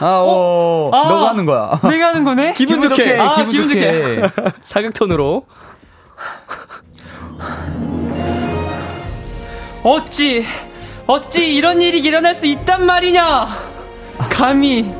[0.00, 1.08] 아, 오, 아.
[1.08, 1.80] 너가 하는 거야.
[1.82, 2.54] 내가 하는 거네?
[2.58, 3.18] 기분 좋게.
[3.18, 4.20] 아, 기분 기분 좋게.
[4.20, 4.50] 좋게.
[4.62, 5.44] 사극톤으로.
[9.82, 10.44] 어찌,
[11.06, 13.48] 어찌 이런 일이 일어날 수 있단 말이냐?
[14.30, 14.92] 감히,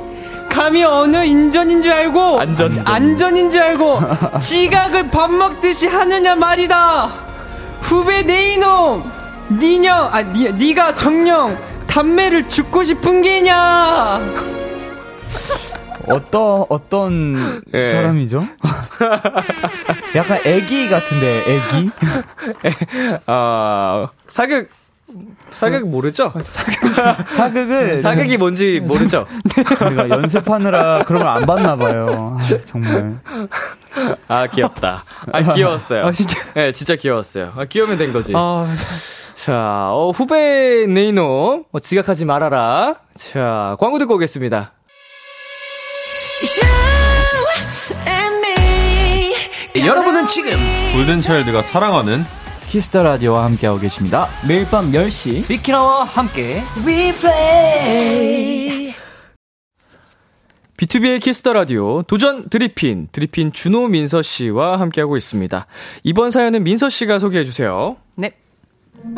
[0.48, 2.82] 감히 어느 인전인 줄 알고, 안전.
[2.86, 4.00] 안전인 줄 알고,
[4.40, 7.10] 지각을 밥 먹듯이 하느냐 말이다!
[7.80, 9.17] 후배 내 이놈!
[9.50, 14.20] 니녀, 아, 니, 니가 정령, 담배를 죽고 싶은 게냐!
[16.06, 17.88] 어떤 어떤 예.
[17.90, 18.40] 사람이죠?
[20.16, 21.90] 약간 애기 같은데 애기?
[23.26, 24.70] 아, 사극,
[25.50, 26.32] 사극 모르죠?
[27.36, 29.26] 사극을 사극이 뭔지 모르죠?
[29.86, 32.38] 우리가 연습하느라 그런 걸 안 봤나 봐요.
[32.40, 33.18] 아, 정말.
[34.28, 35.04] 아, 귀엽다.
[35.30, 36.06] 아, 귀여웠어요.
[36.06, 36.38] 아, 진짜.
[36.54, 37.52] 네, 진짜 귀여웠어요.
[37.54, 38.32] 아, 귀여우면 된 거지.
[38.34, 38.66] 아,
[39.38, 42.96] 자, 어, 후배 네이놈, 어, 지각하지 말아라.
[43.14, 44.72] 자, 광고 듣고 오겠습니다.
[49.86, 50.50] 여러분은 지금
[50.92, 52.24] 골든차일드가 사랑하는
[52.66, 54.26] Kiss the Radio와 함께하고 계십니다.
[54.46, 55.46] 매일 밤 10시.
[55.46, 56.60] 비키라와 함께
[60.76, 65.66] 비투비의 Kiss the Radio 도전 드리핀 드리핀 준호 민서 씨와 함께하고 있습니다.
[66.02, 67.96] 이번 사연은 민서 씨가 소개해 주세요.
[69.02, 69.14] 네.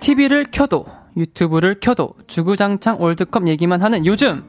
[0.00, 0.86] TV를 켜도
[1.16, 4.44] 유튜브를 켜도 주구장창 월드컵 얘기만 하는 요즘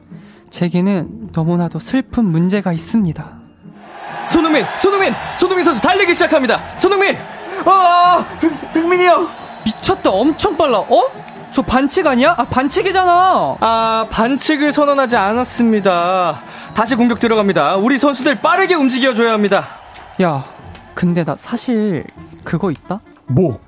[0.50, 3.38] 제게는 너무나도 슬픈 문제가 있습니다.
[4.28, 6.60] 손흥민, 손흥민, 손흥민 선수 달리기 시작합니다.
[6.76, 7.16] 손흥민,
[7.64, 8.24] 아,
[8.72, 9.28] 흥민이 형.
[9.64, 11.02] 미쳤다 엄청 빨라 어?
[11.50, 12.34] 저 반칙 아니야?
[12.38, 16.42] 아 반칙이잖아 아, 반칙을 선언하지 않았습니다.
[16.74, 17.76] 다시 공격 들어갑니다.
[17.76, 19.64] 우리 선수들 빠르게 움직여줘야 합니다.
[20.22, 20.44] 야
[20.94, 22.04] 근데 나 사실
[22.44, 23.00] 그거 있다?
[23.26, 23.60] 뭐?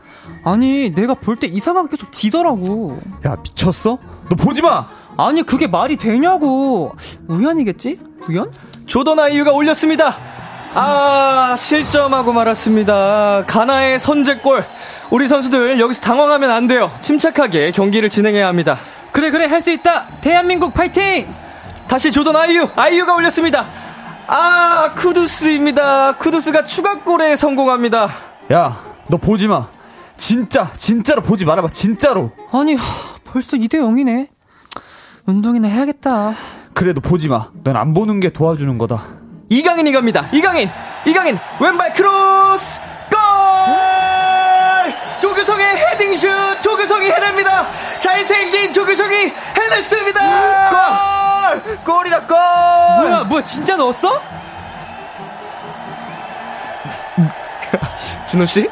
[0.45, 3.99] 아니 내가 볼 때 이상하게 계속 지더라고 야 미쳤어?
[4.29, 4.87] 너 보지 마.
[5.17, 6.95] 아니 그게 말이 되냐고
[7.29, 8.01] 우연이겠지?
[8.29, 8.51] 우연?
[8.87, 10.17] 조던 아이유가 올렸습니다.
[10.75, 13.45] 아, 실점하고 말았습니다.
[13.47, 14.65] 가나의 선제골.
[15.11, 16.91] 우리 선수들 여기서 당황하면 안 돼요.
[17.01, 18.77] 침착하게 경기를 진행해야 합니다.
[19.13, 20.07] 그래 그래 할 수 있다.
[20.21, 21.33] 대한민국 파이팅!
[21.89, 23.67] 다시 조던 아이유, 아이유가 올렸습니다.
[24.33, 26.17] 아, 쿠두스입니다.
[26.17, 28.09] 쿠두스가 추가골에 성공합니다.
[28.53, 29.67] 야, 너 보지 마.
[30.17, 31.69] 진짜, 진짜로 보지 말아봐.
[31.71, 32.31] 진짜로.
[32.53, 32.85] 아니 하,
[33.25, 34.29] 벌써 2대 0이네.
[35.27, 36.35] 운동이나 해야겠다.
[36.75, 37.49] 그래도 보지 마.
[37.65, 39.03] 넌 안 보는 게 도와주는 거다.
[39.49, 40.29] 이강인이 갑니다.
[40.33, 40.71] 이강인,
[41.07, 43.19] 이강인 왼발 크로스 골!
[45.21, 47.67] 조규성의 헤딩슛, 조규성이 해냅니다.
[47.99, 50.69] 잘생긴 조규성이 해냈습니다.
[50.71, 51.30] 골!
[51.85, 52.37] 골이다, 골!
[52.37, 54.21] 뭐야 뭐야 진짜 넣었어?
[58.31, 58.69] 준호 씨?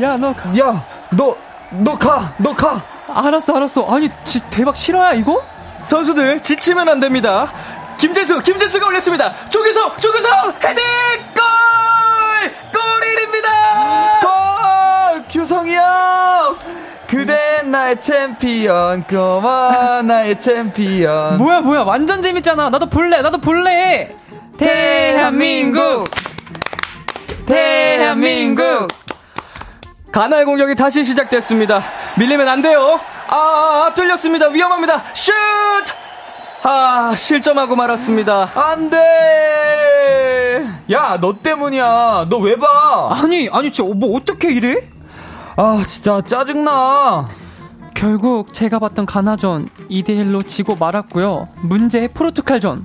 [0.00, 0.48] 야 너 가.
[0.58, 1.36] 야, 너,
[1.70, 2.82] 너 가, 너 가.
[3.08, 3.86] 알았어 알았어.
[3.94, 5.42] 아니 지, 대박 실화야 이거?
[5.84, 7.46] 선수들 지치면 안 됩니다.
[7.98, 9.32] 김재수, 김재수가 올렸습니다.
[9.50, 11.23] 조규성, 조규성 헤딩
[17.84, 21.36] 나의 챔피언, 고마 나의 챔피언.
[21.36, 22.70] 뭐야 뭐야 완전 재밌잖아.
[22.70, 24.16] 나도 볼래 나도 볼래.
[24.56, 26.04] 대한민국
[27.44, 28.88] 대한민국
[30.10, 31.82] 가나의 공격이 다시 시작됐습니다.
[32.16, 32.98] 밀리면 안 돼요.
[33.28, 33.36] 아,
[33.90, 34.46] 아, 뚫렸습니다.
[34.48, 35.02] 위험합니다.
[35.12, 35.32] 슛!
[36.62, 38.48] 아, 실점하고 말았습니다.
[38.54, 38.96] 안 돼!
[40.90, 42.28] 야, 너 때문이야.
[42.30, 43.10] 너 왜 봐?
[43.22, 44.76] 아니 아니 진짜 뭐 어떻게 이래?
[45.56, 47.28] 아, 진짜 짜증나.
[48.08, 51.48] 결국 제가 봤던 가나전 2대 1로 지고 말았고요.
[51.62, 52.84] 문제 포르투갈전.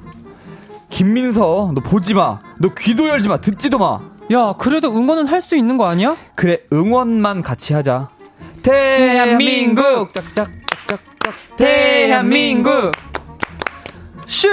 [0.90, 2.40] 김민서, 너 보지 마.
[2.58, 3.36] 너 귀도 열지 마.
[3.42, 4.00] 듣지도 마.
[4.32, 6.16] 야 그래도 응원은 할 수 있는 거 아니야?
[6.36, 8.08] 그래, 응원만 같이 하자.
[8.62, 10.14] 대한민국!
[10.14, 11.34] 짝짝짝짝짝.
[11.58, 12.92] 대한민국
[14.30, 14.48] 슛!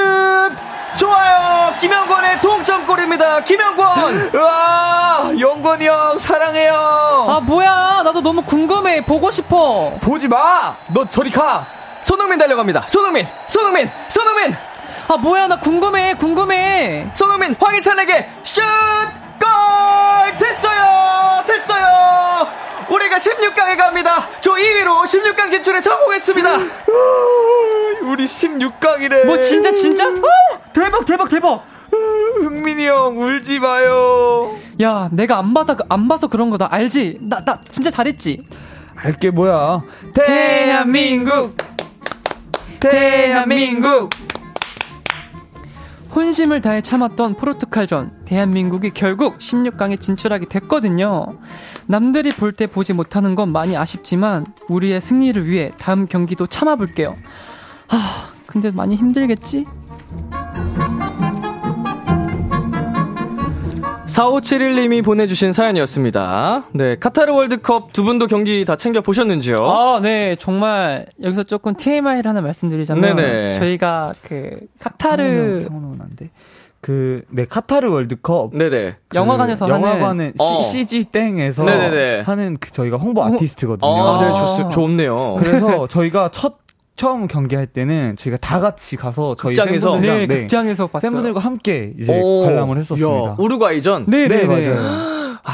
[0.99, 1.74] 좋아요!
[1.79, 3.41] 김영권의 동점골입니다.
[3.45, 4.31] 김영권!
[4.35, 7.27] 우와, 영건이 형, 사랑해요.
[7.29, 10.74] 아 뭐야 나도 너무 궁금해 보고 싶어 보지 마!
[10.89, 11.66] 너 저리 가!
[12.01, 12.85] 손흥민 달려갑니다.
[12.89, 13.27] 손흥민!
[13.49, 13.91] 손흥민!
[14.09, 14.57] 손흥민!
[15.09, 18.62] 아 뭐야 나 궁금해 궁금해 손흥민 황희찬에게 슛!
[19.39, 20.39] 골!
[20.39, 21.43] 됐어요!
[21.47, 22.47] 됐어요!
[22.91, 24.28] 우리가 16강에 갑니다.
[24.41, 26.57] 저 2위로 16강 진출에 성공했습니다.
[28.05, 29.24] 우리 16강이래.
[29.26, 30.07] 뭐 진짜 진짜?
[30.09, 30.22] 어!
[30.72, 34.55] 대박 대박 대박 흥민이 형, 울지 마요.
[34.82, 37.18] 야 내가 안 받아 안 봐서 그런 거다 알지?
[37.22, 38.45] 나나 진짜 잘했지
[38.95, 39.82] 알게 뭐야.
[40.14, 41.57] 대한민국
[42.80, 44.11] 대한민국
[46.17, 51.39] 혼심을 다해 참았던 포르투갈전 대한민국이 결국 16강에 진출하게 됐거든요.
[51.87, 57.14] 남들이 볼 때 보지 못하는 건 많이 아쉽지만 우리의 승리를 위해 다음 경기도 참아볼게요.
[57.89, 59.67] 아 근데 많이 힘들겠지?
[64.17, 66.64] 4571님이 보내주신 사연이었습니다.
[66.73, 69.57] 네, 카타르 월드컵 두 분도 경기 다 챙겨 보셨는지요?
[69.61, 73.53] 아, 네, 정말 여기서 조금 TMI를 하나 말씀드리자면 네네.
[73.59, 76.31] 저희가 그 카타르 안 돼.
[76.81, 78.55] 그, 네, 카타르 월드컵.
[78.57, 78.97] 네네.
[79.12, 80.62] 영화관에서 그 하는 영화관은 어.
[80.62, 82.21] CG 땡에서 네네네.
[82.23, 83.87] 하는 그 저희가 홍보 홍보- 아티스트거든요.
[83.91, 84.47] 아, 네, 아.
[84.57, 85.37] 좋, 좋네요.
[85.41, 86.55] 그래서 저희가 첫
[86.97, 89.93] 처음 경기할 때는 저희가 다 같이 가서 저희 극장에서?
[89.93, 91.11] 팬분들이랑 네, 네, 극장에서 봤어요.
[91.11, 93.31] 팬분들과 함께 이제 오, 관람을 했었습니다.
[93.31, 94.07] 야, 우루과이전?
[94.09, 94.69] 네, 네, 네, 네.
[94.69, 95.37] 맞아요.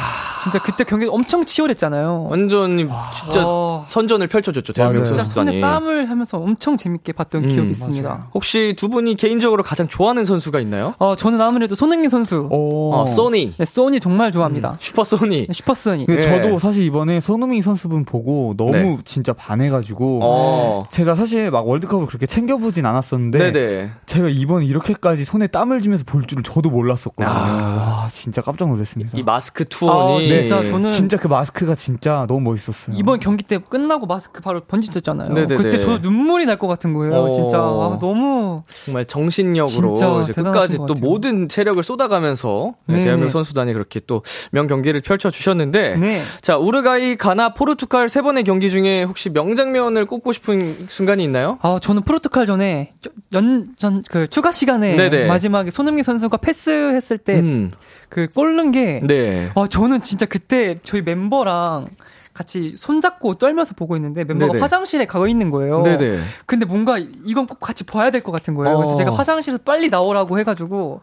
[0.42, 2.26] 진짜 그때 경기 엄청 치열했잖아요.
[2.30, 2.88] 완전히
[3.24, 5.06] 진짜 아, 선전을 펼쳐줬죠, 대한민국.
[5.06, 5.60] 진짜 손에 선수단이.
[5.60, 8.08] 땀을 하면서 엄청 재밌게 봤던 음, 기억이 있습니다.
[8.08, 8.24] 맞아요.
[8.34, 10.94] 혹시 두 분이 개인적으로 가장 좋아하는 선수가 있나요?
[10.98, 12.48] 어, 저는 아무래도 손흥민 선수.
[12.50, 12.92] 오.
[12.94, 13.54] 어, 소니.
[13.56, 14.76] 네, 소니 정말 좋아합니다.
[14.80, 15.46] 슈퍼 소니.
[15.46, 16.06] 네, 슈퍼 소니.
[16.06, 16.42] 근데 네.
[16.42, 18.98] 저도 사실 이번에 손흥민 선수분 보고 너무 네.
[19.04, 20.82] 진짜 반해가지고 어.
[20.90, 23.90] 제가 사실 막 월드컵을 그렇게 챙겨보진 않았었는데 네네.
[24.06, 27.28] 제가 이번 이렇게까지 손에 땀을 쥐면서 볼 줄은 저도 몰랐었거든요.
[27.28, 28.02] 아.
[28.02, 29.16] 와 진짜 깜짝 놀랐습니다.
[29.16, 30.31] 이 마스크 투혼이.
[30.32, 32.96] 아, 진짜 저는 진짜 그 마스크가 진짜 너무 멋있었어요.
[32.98, 35.28] 이번 경기 때 끝나고 마스크 바로 번지쳤잖아요.
[35.32, 35.56] 네네네.
[35.56, 37.14] 그때 저도 눈물이 날 것 같은 거예요.
[37.14, 37.30] 어.
[37.32, 40.94] 진짜 아, 너무 정말 정신력으로 진짜 끝까지 것 또.
[41.00, 43.02] 모든 체력을 쏟아가면서 네, 네.
[43.04, 46.22] 대한민국 선수단이 그렇게 또 명 경기를 펼쳐 주셨는데 네.
[46.40, 51.58] 자 우르과이, 가나, 포르투갈 세 번의 경기 중에 혹시 명장면을 꼽고 싶은 순간이 있나요?
[51.62, 52.92] 아, 저는 포르투갈 전에
[53.32, 55.26] 연 전 그 추가 시간에 네네.
[55.26, 57.70] 마지막에 손흥민 선수가 패스했을 때 음,
[58.12, 59.50] 그골 넣은 게 네.
[59.54, 61.88] 아, 저는 진짜 그때 저희 멤버랑
[62.34, 64.60] 같이 손잡고 떨면서 보고 있는데 멤버가 네네.
[64.60, 65.82] 화장실에 가 있는 거예요.
[65.82, 66.20] 네네.
[66.46, 68.76] 근데 뭔가 이건 꼭 같이 봐야 될 것 같은 거예요.
[68.76, 68.96] 그래서 어.
[68.96, 71.00] 제가 화장실에서 빨리 나오라고 해가지고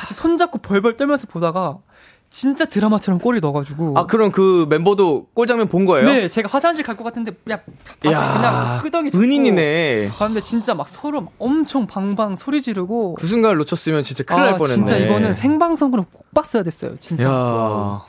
[0.00, 1.78] 같이 손잡고 벌벌 떨면서 보다가
[2.30, 3.98] 진짜 드라마처럼 골을 넣어가지고.
[3.98, 6.06] 아, 그럼 그 멤버도 골 장면 본 거예요?
[6.06, 7.58] 네, 제가 화장실 갈 것 같은데, 야,
[8.02, 10.08] 다시 야, 그냥 끄덩이 잡고 은인이네.
[10.10, 13.14] 가는데 진짜 막 서로 막 엄청 방방 소리 지르고.
[13.14, 14.74] 그 순간을 놓쳤으면 진짜 큰일 아, 날 뻔했네.
[14.74, 17.28] 진짜 이거는 생방송으로 꼭 봤어야 됐어요, 진짜.
[17.28, 18.02] 야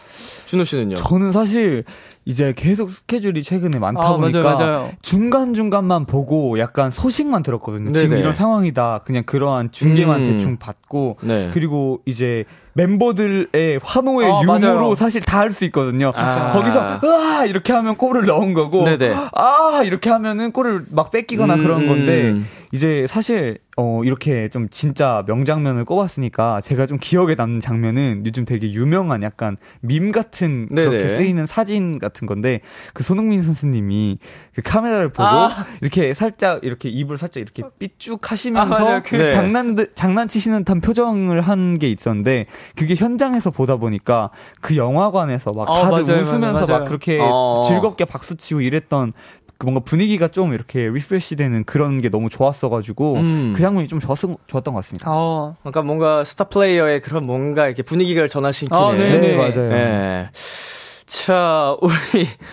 [0.45, 0.95] 준호 씨는요?
[0.97, 1.83] 저는 사실
[2.25, 4.91] 이제 계속 스케줄이 최근에 많다 아, 보니까 맞아요, 맞아요.
[5.01, 7.91] 중간 중간만 보고 약간 소식만 들었거든요.
[7.93, 8.21] 지금 네네.
[8.21, 9.01] 이런 상황이다.
[9.05, 10.25] 그냥 그러한 중계만 음.
[10.25, 11.49] 대충 받고 네.
[11.53, 12.43] 그리고 이제
[12.73, 14.95] 멤버들의 환호의 아, 유무로 맞아요.
[14.95, 16.11] 사실 다 할 수 있거든요.
[16.15, 16.49] 진짜.
[16.53, 19.13] 거기서 으아 이렇게 하면 골을 넣은 거고 네네.
[19.33, 22.47] 아 이렇게 하면은 골을 막 뺏기거나 음, 그런 건데 음.
[22.71, 28.69] 이제 사실 어 이렇게 좀 진짜 명장면을 꼽았으니까 제가 좀 기억에 남는 장면은 요즘 되게
[28.73, 31.09] 유명한 약간 밈 같은 그렇게 네네.
[31.17, 32.59] 쓰이는 사진 같은 건데
[32.93, 34.19] 그 손흥민 선수님이
[34.53, 35.65] 그 카메라를 보고 아.
[35.81, 39.01] 이렇게 살짝 이렇게 입을 살짝 이렇게 삐쭉 하시면서 아, 맞아요.
[39.05, 39.29] 그- 네.
[39.29, 45.73] 장난 장난치시는 듯한 표정을 한 게 있었는데 그게 현장에서 보다 보니까 그 영화관에서 막 아,
[45.89, 46.79] 다들 맞아요, 웃으면서 맞아요.
[46.81, 47.61] 막 그렇게 어.
[47.65, 49.13] 즐겁게 박수 치고 이랬던
[49.61, 53.53] 그 뭔가 분위기가 좀 이렇게 refresh 되는 그런 게 너무 좋았어가지고 음.
[53.55, 55.05] 그 장면이 좀 좋았, 좋았던 것 같습니다.
[55.07, 55.55] 어.
[55.61, 58.75] 그러니까 뭔가 스타 플레이어의 그런 뭔가 이렇게 분위기를 전환시키네.
[58.75, 59.69] 아, 네, 네, 맞아요.
[59.69, 60.29] 네.
[61.05, 61.93] 자, 우리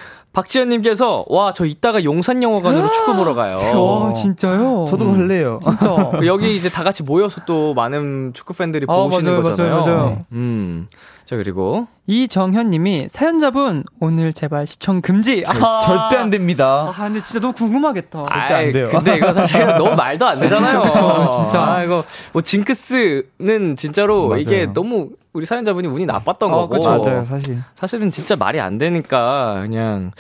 [0.34, 3.56] 박지현님께서 와 저 이따가 용산 영화관으로 축구 보러 가요.
[3.80, 4.84] 와, 진짜요?
[4.90, 5.61] 저도 갈래요.
[5.62, 6.12] 진짜.
[6.26, 9.74] 여기 이제 다 같이 모여서 또 많은 축구 팬들이 아, 보시는 맞아요, 거잖아요.
[9.80, 10.24] 맞아요, 맞아요.
[10.32, 10.88] 음.
[11.29, 15.45] 자 그리고 이정현 님이 사연자분 오늘 제발 시청 금지.
[15.47, 16.91] 아, 절대 안 됩니다.
[16.97, 18.24] 아, 근데 진짜 너무 궁금하겠다.
[18.24, 18.89] 절대 안 돼요.
[18.91, 20.85] 근데 이거 사실 너무 말도 안 되잖아요.
[20.85, 21.62] 진짜, 그쵸, 진짜.
[21.62, 22.03] 아, 이거
[22.33, 24.41] 뭐 징크스는 진짜로 맞아요.
[24.41, 26.68] 이게 너무 우리 사연자분이 운이 나빴던 아, 거고.
[26.68, 26.99] 그쵸.
[27.05, 27.59] 맞아요, 사실.
[27.74, 30.12] 사실은 진짜 말이 안 되니까 그냥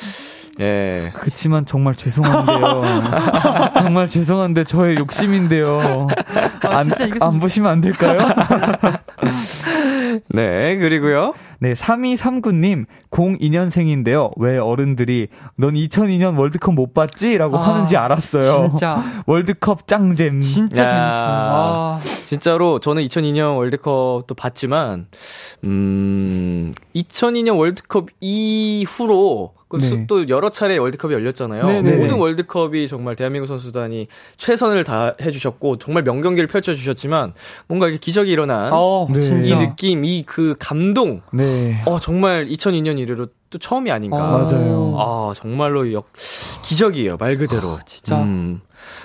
[0.60, 1.12] 예.
[1.14, 2.82] 그치만 정말 죄송한데요.
[3.80, 6.08] 정말 죄송한데 저의 욕심인데요.
[6.62, 8.18] 안, 진짜 이게 안 보시면 안 될까요?
[10.28, 11.34] 네, 그리고요.
[11.60, 14.32] 네, 3239님, 02년생인데요.
[14.36, 17.36] 왜 어른들이 넌 2002년 월드컵 못 봤지?
[17.36, 18.68] 라고 아, 하는지 알았어요.
[18.70, 19.02] 진짜.
[19.26, 20.40] 월드컵 짱잼.
[20.40, 20.86] 진짜 야.
[20.86, 21.30] 재밌어요.
[21.30, 25.06] 아, 진짜로 저는 2002년 월드컵도 봤지만
[25.64, 29.86] 음 2002년 월드컵 이후로 그 네.
[29.86, 31.66] 수- 또 여러 차례 월드컵이 열렸잖아요.
[31.66, 31.96] 네네.
[31.98, 34.08] 모든 월드컵이 정말 대한민국 선수단이
[34.38, 37.34] 최선을 다 해 주셨고 정말 명경기를 펼쳐 주셨지만
[37.66, 39.18] 뭔가 이게 기적이 일어난 어, 네.
[39.20, 39.54] 이.
[39.58, 41.20] 느낌, 이 그 감동.
[41.32, 41.82] 네.
[41.84, 44.16] 어 정말 2002년 이래로 또 처음이 아닌가.
[44.16, 44.94] 어, 맞아요.
[44.98, 46.08] 아, 정말로 역,
[46.62, 47.78] 기적이에요, 말 그대로.
[47.86, 48.20] 진짜.
[48.20, 48.60] 음.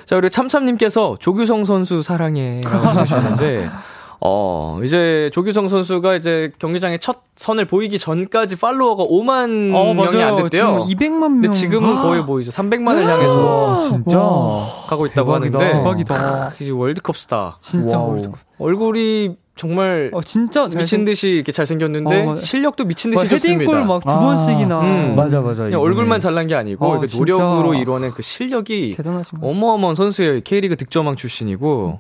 [0.06, 2.62] 자, 그리고 참참님께서 조규성 선수 사랑해.
[2.64, 3.70] 라고 보내주셨는데,
[4.22, 10.36] 어, 이제 조규성 선수가 이제 경기장에 첫 선을 보이기 전까지 팔로워가 5만 어, 명이 안
[10.36, 10.50] 맞아요.
[10.50, 10.86] 됐대요.
[10.88, 11.42] 지금 200만 명.
[11.42, 14.20] 근데 지금은 거의 뭐 이제 300만을 향해서 와, 진짜.
[14.20, 14.66] 와.
[14.88, 15.60] 가고 있다고 대박이다.
[15.60, 15.78] 하는데.
[15.80, 16.54] 대박이다.
[16.60, 17.58] 이제 월드컵 스타.
[17.60, 18.12] 진짜 wow.
[18.12, 18.38] 월드컵.
[18.60, 22.36] 얼굴이 정말 어, 진짜 미친 듯이 이렇게 잘생겼는데 어.
[22.38, 23.60] 실력도 미친 뭐 듯이 좋습니다.
[23.62, 24.20] 헤딩골 막두 아.
[24.20, 24.82] 번씩이나.
[24.82, 25.16] 음.
[25.16, 25.64] 맞아, 맞아.
[25.64, 27.02] 그냥 얼굴만 잘난 게 아니고 어.
[27.18, 29.40] 노력으로 이루어낸 그 실력이 대단하신.
[29.42, 30.40] 어마어마한 선수예요.
[30.44, 32.00] K리그 득점왕 출신이고.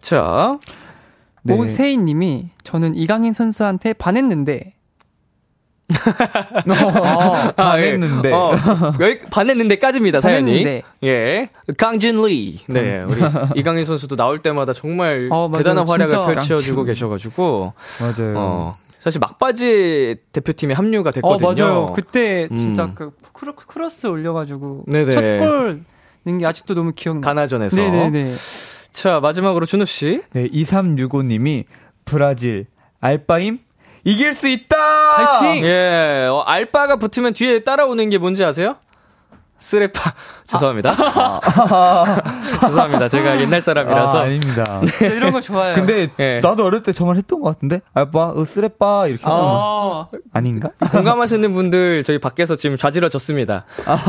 [0.00, 0.58] 자,
[1.44, 1.54] 네.
[1.54, 4.74] 오세인 님이 저는 이강인 선수한테 반했는데
[5.94, 8.32] 어, 반했는데.
[8.32, 8.34] 아, 예.
[8.34, 10.64] 어, 여기 반했는데까지입니다, 사연이.
[10.64, 10.82] 반했는데.
[11.04, 11.50] 예.
[11.76, 12.58] 강진 리.
[12.68, 13.20] 네, 우리
[13.56, 15.50] 이강인 선수도 나올 때마다 정말 어.
[15.54, 16.34] 대단한 활약을.
[16.34, 18.34] 펼쳐주고 계셔가지고, 맞아요.
[18.36, 21.64] 어, 사실 막바지 대표팀에 합류가 어 됐거든요.
[21.64, 21.92] 맞아요.
[21.94, 22.56] 그때 음.
[22.56, 25.12] 진짜 그 크로, 크로스 올려가지고 네네.
[25.12, 25.80] 첫골
[26.24, 27.20] 넣은 게 아직도 너무 기억나.
[27.20, 27.76] 가나전에서.
[27.76, 28.34] 네네네.
[28.94, 30.22] 자, 마지막으로 준우 씨.
[30.32, 31.64] 네, 2365님이
[32.04, 32.66] 브라질,
[33.00, 33.58] 알바임?
[34.04, 34.76] 이길 수 있다!
[35.16, 35.64] 파이팅!
[35.66, 38.76] 예, 어, 알바가 붙으면 뒤에 따라오는 게 뭔지 아세요?
[39.58, 40.12] 쓰레빠.
[40.46, 40.94] 죄송합니다.
[42.60, 43.08] 죄송합니다.
[43.08, 44.18] 제가 옛날 사람이라서.
[44.18, 44.82] 아, 아닙니다.
[45.00, 45.74] 이런 거 좋아요.
[45.74, 46.40] 근데 예.
[46.42, 47.80] 나도 어릴 때 정말 했던 것 같은데?
[47.94, 49.36] 알바, 으, 쓰레빠, 이렇게 했잖아.
[49.36, 50.70] 아, 아닌가?
[50.92, 53.64] 공감하시는 분들 저희 밖에서 지금 좌지러졌습니다.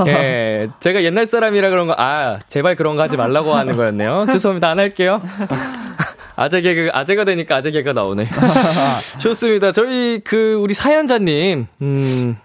[0.07, 4.25] 예, 제가 옛날 사람이라 그런 거, 아, 제발 그런 거 하지 말라고 하는 거였네요.
[4.31, 4.69] 죄송합니다.
[4.69, 5.21] 안 할게요.
[6.35, 8.27] 아재 개그, 아재가 되니까 아재 개가 나오네.
[9.19, 9.71] 좋습니다.
[9.71, 12.37] 저희 그, 우리 사연자님, 음,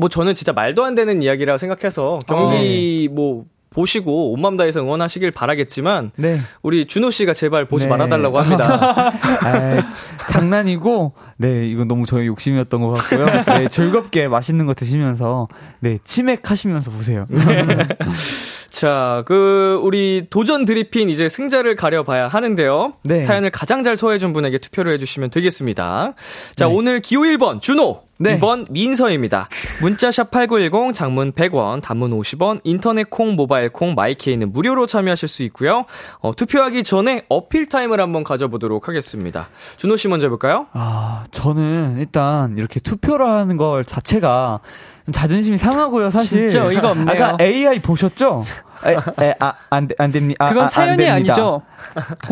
[0.00, 6.12] 뭐 저는 진짜 말도 안 되는 이야기라고 생각해서 경기 뭐, 보시고 온맘 다해서 응원하시길 바라겠지만
[6.16, 6.40] 네.
[6.62, 7.90] 우리 준호 씨가 제발 보지 네.
[7.90, 9.12] 말아달라고 합니다.
[9.44, 9.90] 아,
[10.28, 13.24] 장난이고, 네, 이건 너무 저의 욕심이었던 것 같고요.
[13.58, 15.48] 네, 즐겁게 맛있는 거 드시면서,
[15.78, 17.26] 네, 치맥 하시면서 보세요.
[18.70, 22.94] 자, 그, 우리 도전 드리핀 이제 승자를 가려봐야 하는데요.
[23.02, 23.20] 네.
[23.20, 26.14] 사연을 가장 잘 소화해준 분에게 투표를 해주시면 되겠습니다.
[26.54, 26.72] 자, 네.
[26.72, 28.10] 오늘 기호 1번, 준호.
[28.22, 28.38] 네.
[28.38, 29.48] 2번, 민서입니다.
[29.80, 35.86] 문자샵 8910, 장문 100원, 단문 50원, 인터넷 콩, 모바일 콩, 마이케이는 무료로 참여하실 수 있고요.
[36.18, 39.48] 어, 투표하기 전에 어필 타임을 한번 가져보도록 하겠습니다.
[39.78, 40.66] 준호 씨 먼저 해볼까요?
[40.74, 46.50] 아, 저는 일단 이렇게 투표를 하는 걸 자체가 좀 자존심이 상하고요, 사실.
[46.50, 47.24] 진짜 어이가 없네요.
[47.24, 48.42] 아까 AI 보셨죠?
[48.86, 50.44] 에, 에, 아, 안, 돼- 안 됩니다.
[50.44, 51.14] 아, 그건 아, 안 사연이 됩니다.
[51.14, 51.62] 아니죠.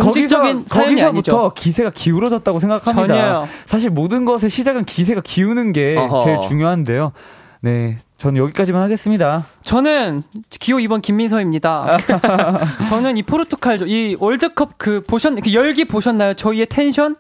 [0.01, 1.55] 공식적인 거기서, 사연이 거기서부터 아니죠.
[1.55, 3.07] 기세가 기울어졌다고 생각합니다.
[3.07, 3.49] 전혀요.
[3.67, 6.25] 사실 모든 것의 시작은 기세가 기우는 게 어허.
[6.25, 7.13] 제일 중요한데요.
[7.61, 9.45] 네, 저는 여기까지만 하겠습니다.
[9.63, 11.99] 저는 기호 2번 김민서입니다.
[12.89, 13.87] 저는 이 포르투갈전.
[13.87, 16.35] 이 월드컵 그 보셨 그 열기 보셨나요?
[16.35, 17.17] 저희의 텐션?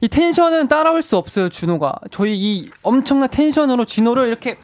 [0.00, 1.94] 이 텐션은 따라올 수 없어요, 준호가.
[2.10, 4.56] 저희 이 엄청난 텐션으로 준호를 이렇게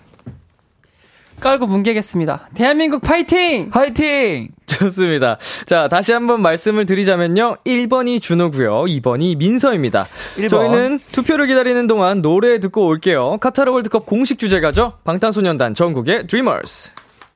[1.41, 2.49] 깔고 뭉개겠습니다.
[2.55, 3.70] 대한민국 파이팅!
[3.72, 4.49] 화이팅!
[4.66, 5.39] 좋습니다.
[5.66, 7.59] 자, 다시 한번 말씀을 드리자면요.
[7.64, 8.82] 1번이 준호고요.
[8.82, 10.07] 2번이 민서입니다.
[10.36, 10.49] 1번.
[10.49, 13.39] 저희는 투표를 기다리는 동안 노래 듣고 올게요.
[13.39, 14.95] 카타르 월드컵 공식 주제가죠.
[15.05, 16.93] 방탄소년단 정국의 Dreamers.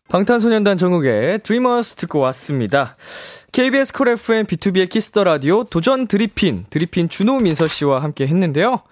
[0.08, 2.96] 방탄소년단 정국의 Dreamers 듣고 왔습니다.
[3.52, 8.82] KBS 콜 FM B2B의 키스터 라디오 도전 드리핀, 드리핀 준호 민서 씨와 함께 했는데요.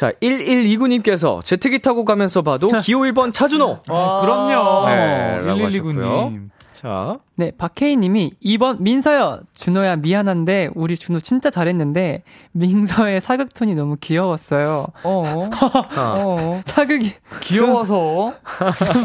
[0.00, 3.82] 자, 1129님께서 제트기 타고 가면서 봐도 기호 1번 차준호.
[3.82, 4.88] 그럼요.
[4.88, 6.30] 네, 라고 하셨고요.
[6.30, 6.48] 1129님.
[6.72, 9.40] 자, 네, 박혜인 님이 2번 민서요.
[9.52, 12.22] 준호야 미안한데 우리 준호 진짜 잘했는데
[12.52, 14.86] 민서의 사극 톤이 너무 귀여웠어요.
[15.02, 15.50] 어,
[15.98, 16.62] 어.
[16.64, 18.32] 사극이 귀여워서.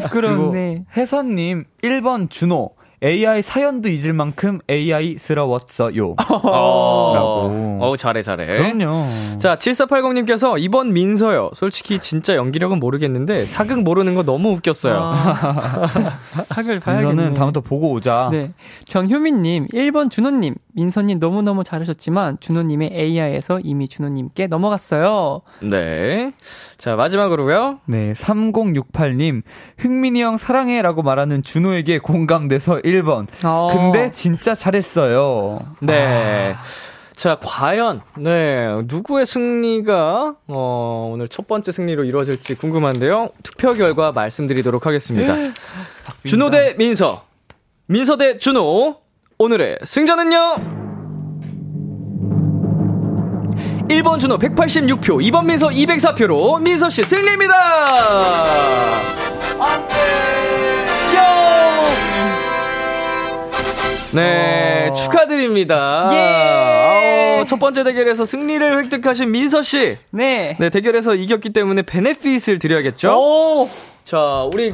[0.02, 0.86] 부끄럽네.
[0.96, 2.75] 혜선님, 1번 준호.
[3.04, 6.16] AI 사연도 잊을 만큼 AI스러웠어요.
[6.44, 7.78] 어, 라고.
[7.82, 8.46] 어, 잘해, 잘해.
[8.46, 9.06] 그럼요.
[9.38, 11.52] 자, 7480님께서 2번 민서요.
[11.54, 14.96] 솔직히 진짜 연기력은 모르겠는데 사극 모르는 거 너무 웃겼어요.
[14.98, 15.86] 아,
[16.50, 17.10] 사극을 봐야겠네.
[17.10, 18.30] 민서는 다음부터 보고 오자.
[18.32, 18.52] 네.
[18.86, 25.42] 정효민님, 1번 준호님, 민서님 너무너무 잘하셨지만, 준호님의 AI에서 이미 준호님께 넘어갔어요.
[25.62, 26.34] 네.
[26.78, 27.80] 자, 마지막으로요.
[27.86, 29.42] 네, 3068님,
[29.78, 33.26] 흥민이 형 사랑해 라고 말하는 준호에게 공감돼서 1번.
[33.44, 33.70] 어.
[33.72, 35.60] 근데 진짜 잘했어요.
[35.80, 36.56] 네.
[37.16, 43.30] 자, 과연, 네, 누구의 승리가, 어, 오늘 첫 번째 승리로 이루어질지 궁금한데요.
[43.42, 45.34] 투표 결과 말씀드리도록 하겠습니다.
[46.26, 47.24] 준호 대 민서.
[47.88, 48.98] 민서 대 준호.
[49.38, 50.56] 오늘의 승자는요?
[53.90, 57.54] 1번 준호 186표, 2번 민서 204표로 민서 씨 승리입니다!
[64.16, 66.10] 네, 축하드립니다.
[66.14, 67.40] 예!
[67.42, 69.98] 어, 첫 번째 대결에서 승리를 획득하신 민서 씨.
[70.12, 70.56] 네.
[70.60, 73.10] 네, 대결에서 이겼기 때문에 베네핏을 드려야겠죠?
[73.12, 73.70] 오!
[74.04, 74.74] 자, 우리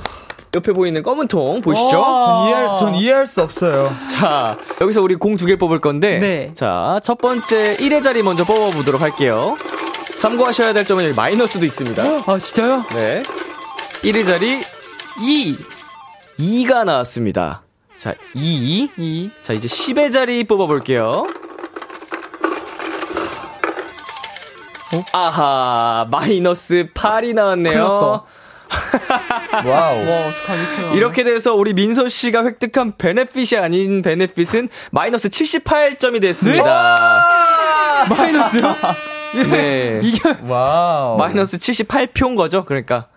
[0.53, 1.89] 옆에 보이는 검은 통 보이시죠?
[1.89, 3.95] 전 이해할, 전 이해할 수 없어요.
[4.11, 6.19] 자, 여기서 우리 공 두 개 뽑을 건데.
[6.19, 6.51] 네.
[6.53, 9.57] 자, 첫 번째 1의 자리 먼저 뽑아보도록 할게요.
[10.19, 12.03] 참고하셔야 될 점은 여기 마이너스도 있습니다.
[12.27, 12.85] 아, 진짜요?
[12.93, 13.23] 네.
[14.03, 14.59] 1의 자리
[15.21, 15.55] 2.
[16.39, 17.63] 2가 나왔습니다.
[18.01, 18.89] 자, 2.
[18.97, 19.29] 2.
[19.43, 21.23] 자, 이제 10의 자리 뽑아볼게요.
[25.13, 28.23] 아하, 마이너스 8이 나왔네요.
[29.67, 30.09] 와우.
[30.09, 30.93] 와?
[30.95, 36.97] 이렇게 돼서 우리 민서 씨가 획득한 benefit이 아닌 benefit은 마이너스 78점이 됐습니다.
[38.09, 38.75] 마이너스요?
[39.47, 39.99] 네.
[40.01, 41.17] 이게 와우.
[41.17, 42.65] 마이너스 78표인 거죠.
[42.65, 43.11] 그러니까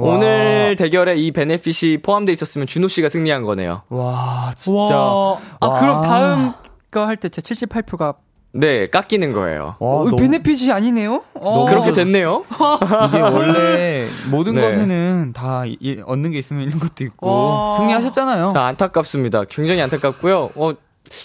[0.00, 0.14] 와.
[0.14, 3.82] 오늘 대결에 이 benefit이 포함되어 있었으면 준호 씨가 승리한 거네요.
[3.88, 4.96] 와, 진짜.
[4.96, 5.38] 와.
[5.60, 5.80] 아, 와.
[5.80, 6.52] 그럼 다음
[6.90, 8.16] 거 할 때 제 78표가
[8.52, 9.76] 네, 깎이는 거예요.
[9.78, 11.22] 와, 어, 너무- benefit이 아니네요?
[11.34, 11.66] 어.
[11.66, 12.42] 그렇게 됐네요.
[13.08, 14.60] 이게 원래 모든 네.
[14.62, 17.76] 것에는 다 이- 얻는 게 있으면 잃는 것도 있고 와.
[17.76, 18.48] 승리하셨잖아요.
[18.52, 19.44] 자, 안타깝습니다.
[19.48, 20.50] 굉장히 안타깝고요.
[20.56, 20.72] 어,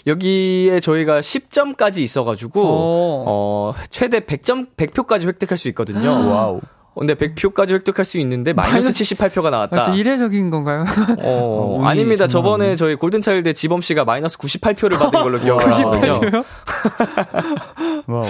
[0.06, 3.24] 여기에 저희가 10점까지 있어가지고, 어.
[3.26, 6.08] 어, 최대 100점, 100표까지 획득할 수 있거든요.
[6.10, 6.60] 와우.
[6.96, 9.82] 어, 근데 100표까지 획득할 수 있는데, 마이너스 마이너스- 78표가 아, 나왔다.
[9.82, 10.86] 진짜 이례적인 건가요?
[11.18, 12.26] 어, 운이 아닙니다.
[12.26, 12.76] 정말 저번에 운이.
[12.78, 16.20] 저희 골든차일드 지범 씨가 마이너스 98표를 받은 걸로 기억하거든요.
[18.08, 18.24] 와우.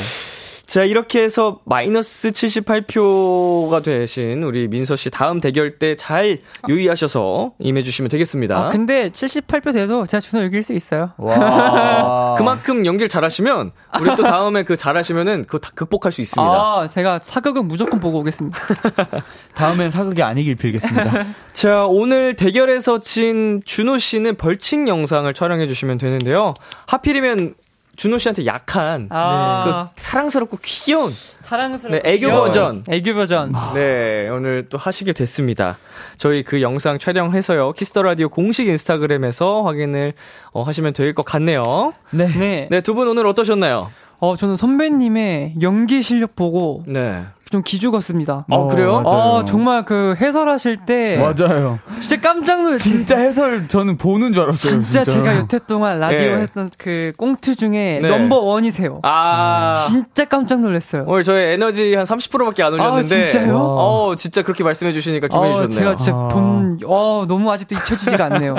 [0.67, 8.09] 자, 이렇게 해서 마이너스 78표가 되신 우리 민서 씨 다음 대결 때 잘 유의하셔서 임해주시면
[8.09, 8.57] 되겠습니다.
[8.57, 11.13] 아, 근데 78표 돼도 제가 준호 이길 수 있어요.
[11.19, 12.35] 와.
[12.39, 16.53] 그만큼 연기를 잘하시면 우리 또 다음에 그 잘하시면은 그거 다 극복할 수 있습니다.
[16.53, 18.59] 아, 제가 사극은 무조건 보고 오겠습니다.
[19.55, 21.25] 다음엔 사극이 아니길 빌겠습니다.
[21.55, 26.55] 자, 오늘 대결에서 진 준호 씨는 벌칙 영상을 촬영해 주시면 되는데요.
[26.87, 27.55] 하필이면
[27.97, 29.91] 준호 씨한테 약한 아.
[29.95, 32.85] 그 사랑스럽고 귀여운 사랑스러운 네, 애교 버전.
[32.89, 33.53] 애교 버전.
[33.75, 35.79] 네, 오늘 또 하시게 됐습니다.
[36.17, 37.73] 저희 그 영상 촬영해서요.
[37.73, 40.13] Kiss the Radio 공식 인스타그램에서 확인을
[40.53, 41.63] 어, 하시면 될 것 같네요.
[42.11, 42.27] 네.
[42.29, 42.69] 네.
[42.71, 43.91] 네, 두분 오늘 어떠셨나요?
[44.19, 47.25] 어, 저는 선배님의 연기 실력 보고 네.
[47.51, 48.47] 좀 기죽었습니다.
[48.51, 49.03] 어, 그래요?
[49.03, 49.19] 맞아요.
[49.19, 51.79] 어, 정말 그 해설하실 때 맞아요.
[52.01, 52.79] 진짜 깜짝 놀랐어요.
[52.79, 54.83] 진짜 해설 저는 보는 줄 알았어요.
[54.83, 56.35] 진짜 제가 여태 동안 라디오 예.
[56.39, 58.09] 했던 그 꽁트 중에 네.
[58.09, 58.99] 넘버 원이세요.
[59.05, 59.75] 아.
[59.87, 61.05] 진짜 깜짝 놀랐어요.
[61.07, 63.25] 오늘 저희 에너지 한 30%밖에 안 올렸는데.
[63.25, 63.57] 아, 진짜요?
[63.59, 65.69] 어, 진짜 그렇게 말씀해 주시니까 기분이 어, 좋네요.
[65.69, 66.29] 제가 진짜 아.
[66.29, 68.57] 본, 어, 너무 아직도 잊혀지지가 않네요.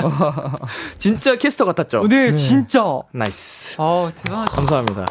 [0.96, 2.08] 진짜 캐스터 같았죠?
[2.08, 2.82] 네, 진짜.
[3.12, 3.76] nice.
[3.78, 4.56] 어, 대단하시다.
[4.56, 5.04] 감사합니다.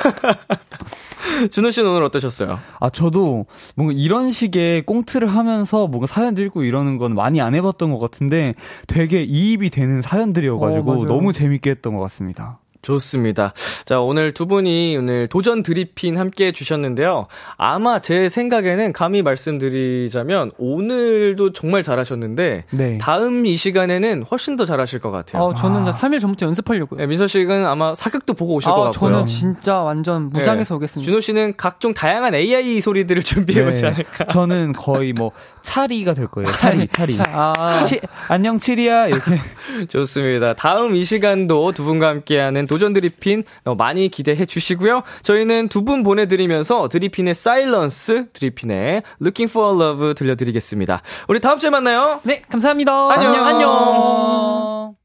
[1.50, 2.58] 준호 씨는 오늘 어떠셨어요?
[2.80, 3.44] 아, 저도
[3.74, 8.54] 뭔가 이런 식의 꽁트를 하면서 뭔가 사연들 읽고 이러는 건 많이 안 해봤던 것 같은데
[8.86, 11.04] 되게 이입이 되는 사연들이어가지고 어.
[11.04, 12.58] 너무 재밌게 했던 것 같습니다.
[12.82, 13.52] 좋습니다.
[13.84, 17.26] 자, 오늘 두 분이 오늘 도전 드리핀 함께 해주셨는데요.
[17.56, 22.98] 아마 제 생각에는 감히 말씀드리자면 오늘도 정말 잘하셨는데 네.
[22.98, 25.42] 다음 이 시간에는 훨씬 더 잘하실 것 같아요.
[25.42, 27.00] 어, 저는 이제 3일 전부터 연습하려고요.
[27.00, 29.10] 네, 민서 씨는 아마 사극도 보고 오실 것 아, 같고요.
[29.10, 30.76] 저는 진짜 완전 무장해서 네.
[30.76, 31.04] 오겠습니다.
[31.06, 33.88] 준호 씨는 각종 다양한 AI 소리들을 준비해 오지 네.
[33.88, 34.24] 않을까.
[34.26, 36.50] 저는 거의 뭐 차리가 될 거예요.
[36.50, 37.12] 차리, 차리.
[37.12, 39.38] 자, 아, 치, 안녕 치리야 이렇게
[39.88, 40.54] 좋습니다.
[40.54, 45.02] 다음 이 시간도 두 분과 함께하는 도전 드리핀 어, 많이 기대해 주시고요.
[45.22, 51.02] 저희는 두 분 보내드리면서 드리핀의 사일런스, 드리핀의 Looking for Love 들려드리겠습니다.
[51.26, 52.20] 우리 다음 주에 만나요.
[52.22, 53.12] 네, 감사합니다.
[53.12, 53.34] 안녕.
[53.46, 54.99] 안녕.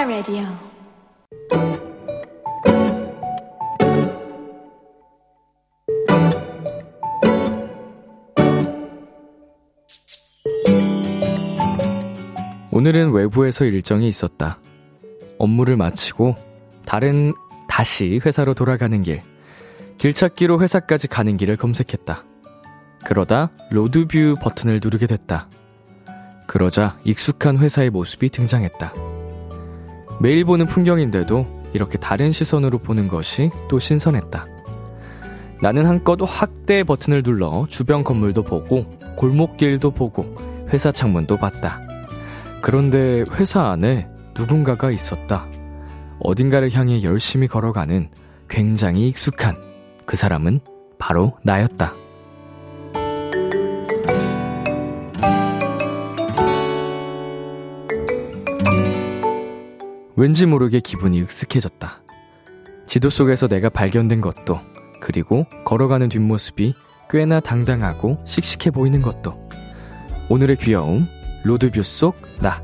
[0.00, 0.46] The Radio
[12.72, 14.58] 오늘은 외부에서 일정이 있었다.
[15.38, 16.34] 업무를 마치고
[16.86, 17.34] 다른
[17.68, 19.22] 다시 회사로 돌아가는 길.
[19.98, 22.24] 길찾기로 회사까지 가는 길을 검색했다.
[23.04, 25.50] 그러다 로드뷰 버튼을 누르게 됐다.
[26.46, 29.09] 그러자 익숙한 회사의 모습이 등장했다.
[30.20, 34.46] 매일 보는 풍경인데도 이렇게 다른 시선으로 보는 것이 또 신선했다.
[35.62, 38.84] 나는 한껏 확대 버튼을 눌러 주변 건물도 보고
[39.16, 40.34] 골목길도 보고
[40.68, 41.80] 회사 창문도 봤다.
[42.60, 45.46] 그런데 회사 안에 누군가가 있었다.
[46.20, 48.10] 어딘가를 향해 열심히 걸어가는
[48.48, 49.56] 굉장히 익숙한
[50.04, 50.60] 그 사람은
[50.98, 51.94] 바로 나였다.
[60.20, 62.02] 왠지 모르게 기분이 익숙해졌다.
[62.86, 64.60] 지도 속에서 내가 발견된 것도,
[65.00, 66.74] 그리고 걸어가는 뒷모습이
[67.08, 69.48] 꽤나 당당하고 씩씩해 보이는 것도.
[70.28, 71.08] 오늘의 귀여움,
[71.44, 72.62] 로드뷰 속 나.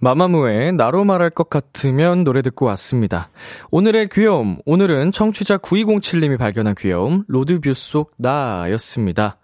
[0.00, 3.28] 마마무의 나로 말할 것 같으면 노래 듣고 왔습니다.
[3.70, 9.36] 오늘의 귀여움, 오늘은 청취자 9207님이 발견한 귀여움, 로드뷰 속 나였습니다.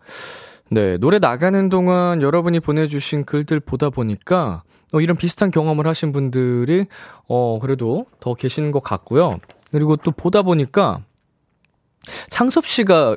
[0.70, 4.62] 네, 노래 나가는 동안 여러분이 보내주신 글들 보다 보니까,
[4.92, 6.86] 어, 이런 비슷한 경험을 하신 분들이,
[7.26, 9.38] 어, 그래도 더 계시는 것 같고요.
[9.72, 11.00] 그리고 또 보다 보니까,
[12.28, 13.16] 창섭 씨가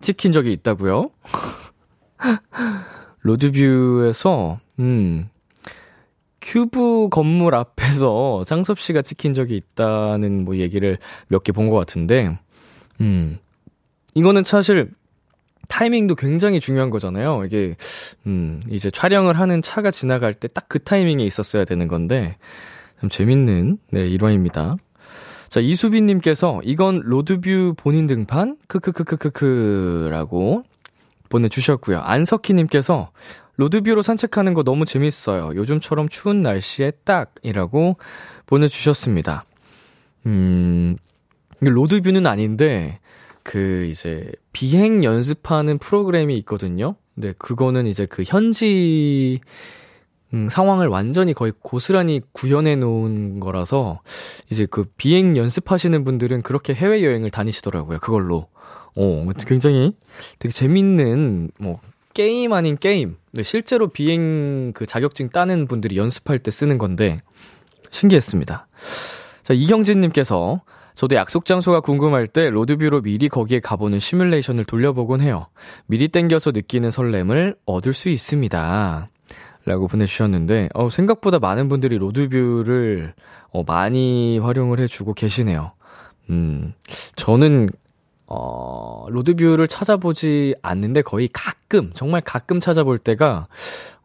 [0.00, 1.10] 찍힌 적이 있다고요?
[3.22, 5.28] 로드뷰에서, 음,
[6.40, 12.38] 큐브 건물 앞에서 창섭 씨가 찍힌 적이 있다는 뭐 얘기를 몇 개 본 것 같은데,
[13.00, 13.38] 음,
[14.14, 14.90] 이거는 사실
[15.68, 17.44] 타이밍도 굉장히 중요한 거잖아요.
[17.44, 17.76] 이게,
[18.26, 22.36] 음, 이제 촬영을 하는 차가 지나갈 때 딱 그 타이밍에 있었어야 되는 건데,
[23.00, 24.76] 좀 재밌는, 네, 일화입니다.
[25.48, 28.56] 자, 이수빈 님께서 이건 로드뷰 본인 등판?
[28.68, 30.62] 크크크크크크라고
[31.28, 32.00] 보내 주셨고요.
[32.00, 33.10] 안석희 님께서
[33.56, 35.52] 로드뷰로 산책하는 거 너무 재밌어요.
[35.54, 37.96] 요즘처럼 추운 날씨에 딱이라고
[38.46, 39.44] 보내 주셨습니다.
[40.26, 40.96] 음,
[41.60, 42.98] 이게 로드뷰는 아닌데,
[43.46, 46.96] 그 이제 비행 연습하는 프로그램이 있거든요.
[47.14, 49.38] 근데 그거는 이제 그 현지
[50.34, 54.00] 음, 상황을 완전히 거의 고스란히 구현해 놓은 거라서
[54.50, 58.00] 이제 그 비행 연습하시는 분들은 그렇게 해외 여행을 다니시더라고요.
[58.00, 58.48] 그걸로.
[58.96, 59.92] 어, 굉장히
[60.40, 61.78] 되게 재밌는 뭐
[62.14, 63.16] 게임 아닌 게임.
[63.30, 67.20] 네, 실제로 비행 그 자격증 따는 분들이 연습할 때 쓰는 건데,
[67.90, 68.66] 신기했습니다.
[69.44, 70.62] 자, 이경진 님께서,
[70.96, 75.46] 저도 약속 장소가 궁금할 때 로드뷰로 미리 거기에 가보는 시뮬레이션을 돌려보곤 해요.
[75.86, 79.08] 미리 땡겨서 느끼는 설렘을 얻을 수 있습니다.
[79.66, 83.14] 라고 보내주셨는데, 어, 생각보다 많은 분들이 로드뷰를,
[83.50, 85.72] 어, 많이 활용을 해주고 계시네요.
[86.30, 86.72] 음,
[87.16, 87.68] 저는,
[88.26, 93.48] 어, 로드뷰를 찾아보지 않는데 거의 가끔, 정말 가끔 찾아볼 때가,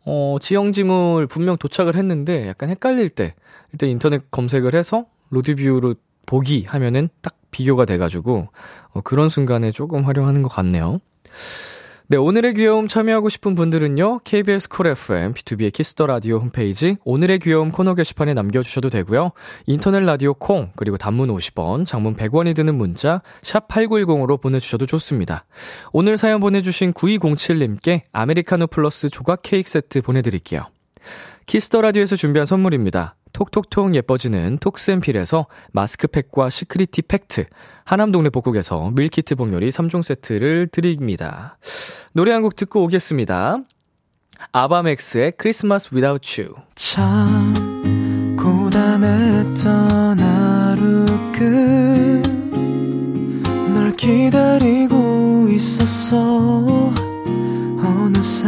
[0.05, 3.35] 어, 지형지물 분명 도착을 했는데 약간 헷갈릴 때,
[3.71, 5.95] 일단 인터넷 검색을 해서 로드뷰로
[6.25, 8.47] 보기 하면은 딱 비교가 돼가지고,
[8.93, 10.99] 어, 그런 순간에 조금 활용하는 것 같네요.
[12.11, 17.71] 네, 오늘의 귀여움 참여하고 싶은 분들은요, KBS 쿨 FM, B2B의 키스터 라디오 홈페이지, 오늘의 귀여움
[17.71, 19.31] 코너 게시판에 남겨주셔도 되고요.
[19.65, 25.45] 인터넷 라디오 콩, 그리고 단문 50원, 장문 100원이 드는 문자, 샵8910으로 보내주셔도 좋습니다.
[25.93, 30.65] 오늘 사연 보내주신 9207님께 아메리카노 플러스 조각 케이크 세트 보내드릴게요.
[31.45, 33.15] Kiss the Radio에서 준비한 선물입니다.
[33.33, 37.45] 톡톡톡 예뻐지는 톡스앤필에서 마스크팩과 시크리티 팩트,
[37.85, 41.57] 하남동네 복국에서 밀키트 복요리 3종 세트를 드립니다.
[42.13, 43.59] 노래 한 곡 듣고 오겠습니다.
[44.51, 46.55] Ava Max의 Christmas Without You.
[46.75, 47.53] 참
[48.37, 51.05] 고단했던 하루
[53.63, 56.17] 끝널 기다리고 있었어
[57.83, 58.47] 어느새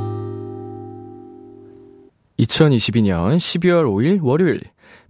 [2.41, 4.61] 2022년 12월 5일 월요일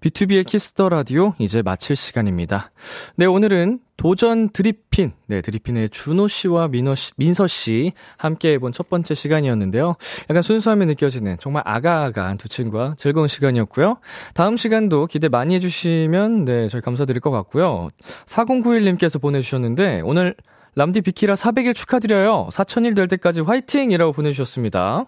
[0.02, 2.72] B2B의 키스터 라디오 이제 마칠 시간입니다.
[3.16, 8.90] 네, 오늘은 도전 드리핀, 네, 드리핀의 준호 씨와 민호 씨, 민서 씨 함께 해본 첫
[8.90, 9.96] 번째 시간이었는데요.
[10.30, 13.98] 약간 순수함이 느껴지는 정말 아가아가한 두 친구와 즐거운 시간이었고요.
[14.34, 17.90] 다음 시간도 기대 많이 해주시면 네, 저희 감사드릴 것 같고요.
[18.26, 20.36] 4091님께서 보내주셨는데 오늘
[20.76, 22.50] 람디 비키라 400일 축하드려요.
[22.52, 23.92] 4000일 될 때까지 화이팅!
[23.92, 25.06] 이라고 보내주셨습니다.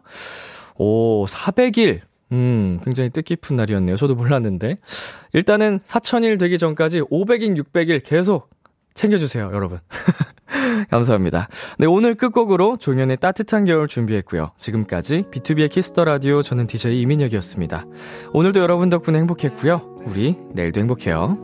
[0.75, 2.01] 오, 400일.
[2.33, 3.95] 음, 굉장히 뜻깊은 날이었네요.
[3.95, 4.77] 저도 몰랐는데.
[5.33, 8.49] 일단은 4000일 되기 전까지 500일, 600일 계속
[8.95, 9.79] 챙겨주세요, 여러분.
[10.89, 11.47] 감사합니다.
[11.77, 14.51] 네, 오늘 끝곡으로 종현의 따뜻한 겨울 준비했고요.
[14.57, 17.85] 지금까지 B2B의 키스터 라디오 저는 DJ 이민혁이었습니다.
[18.33, 19.99] 오늘도 여러분 덕분에 행복했고요.
[20.05, 21.37] 우리 내일도 행복해요.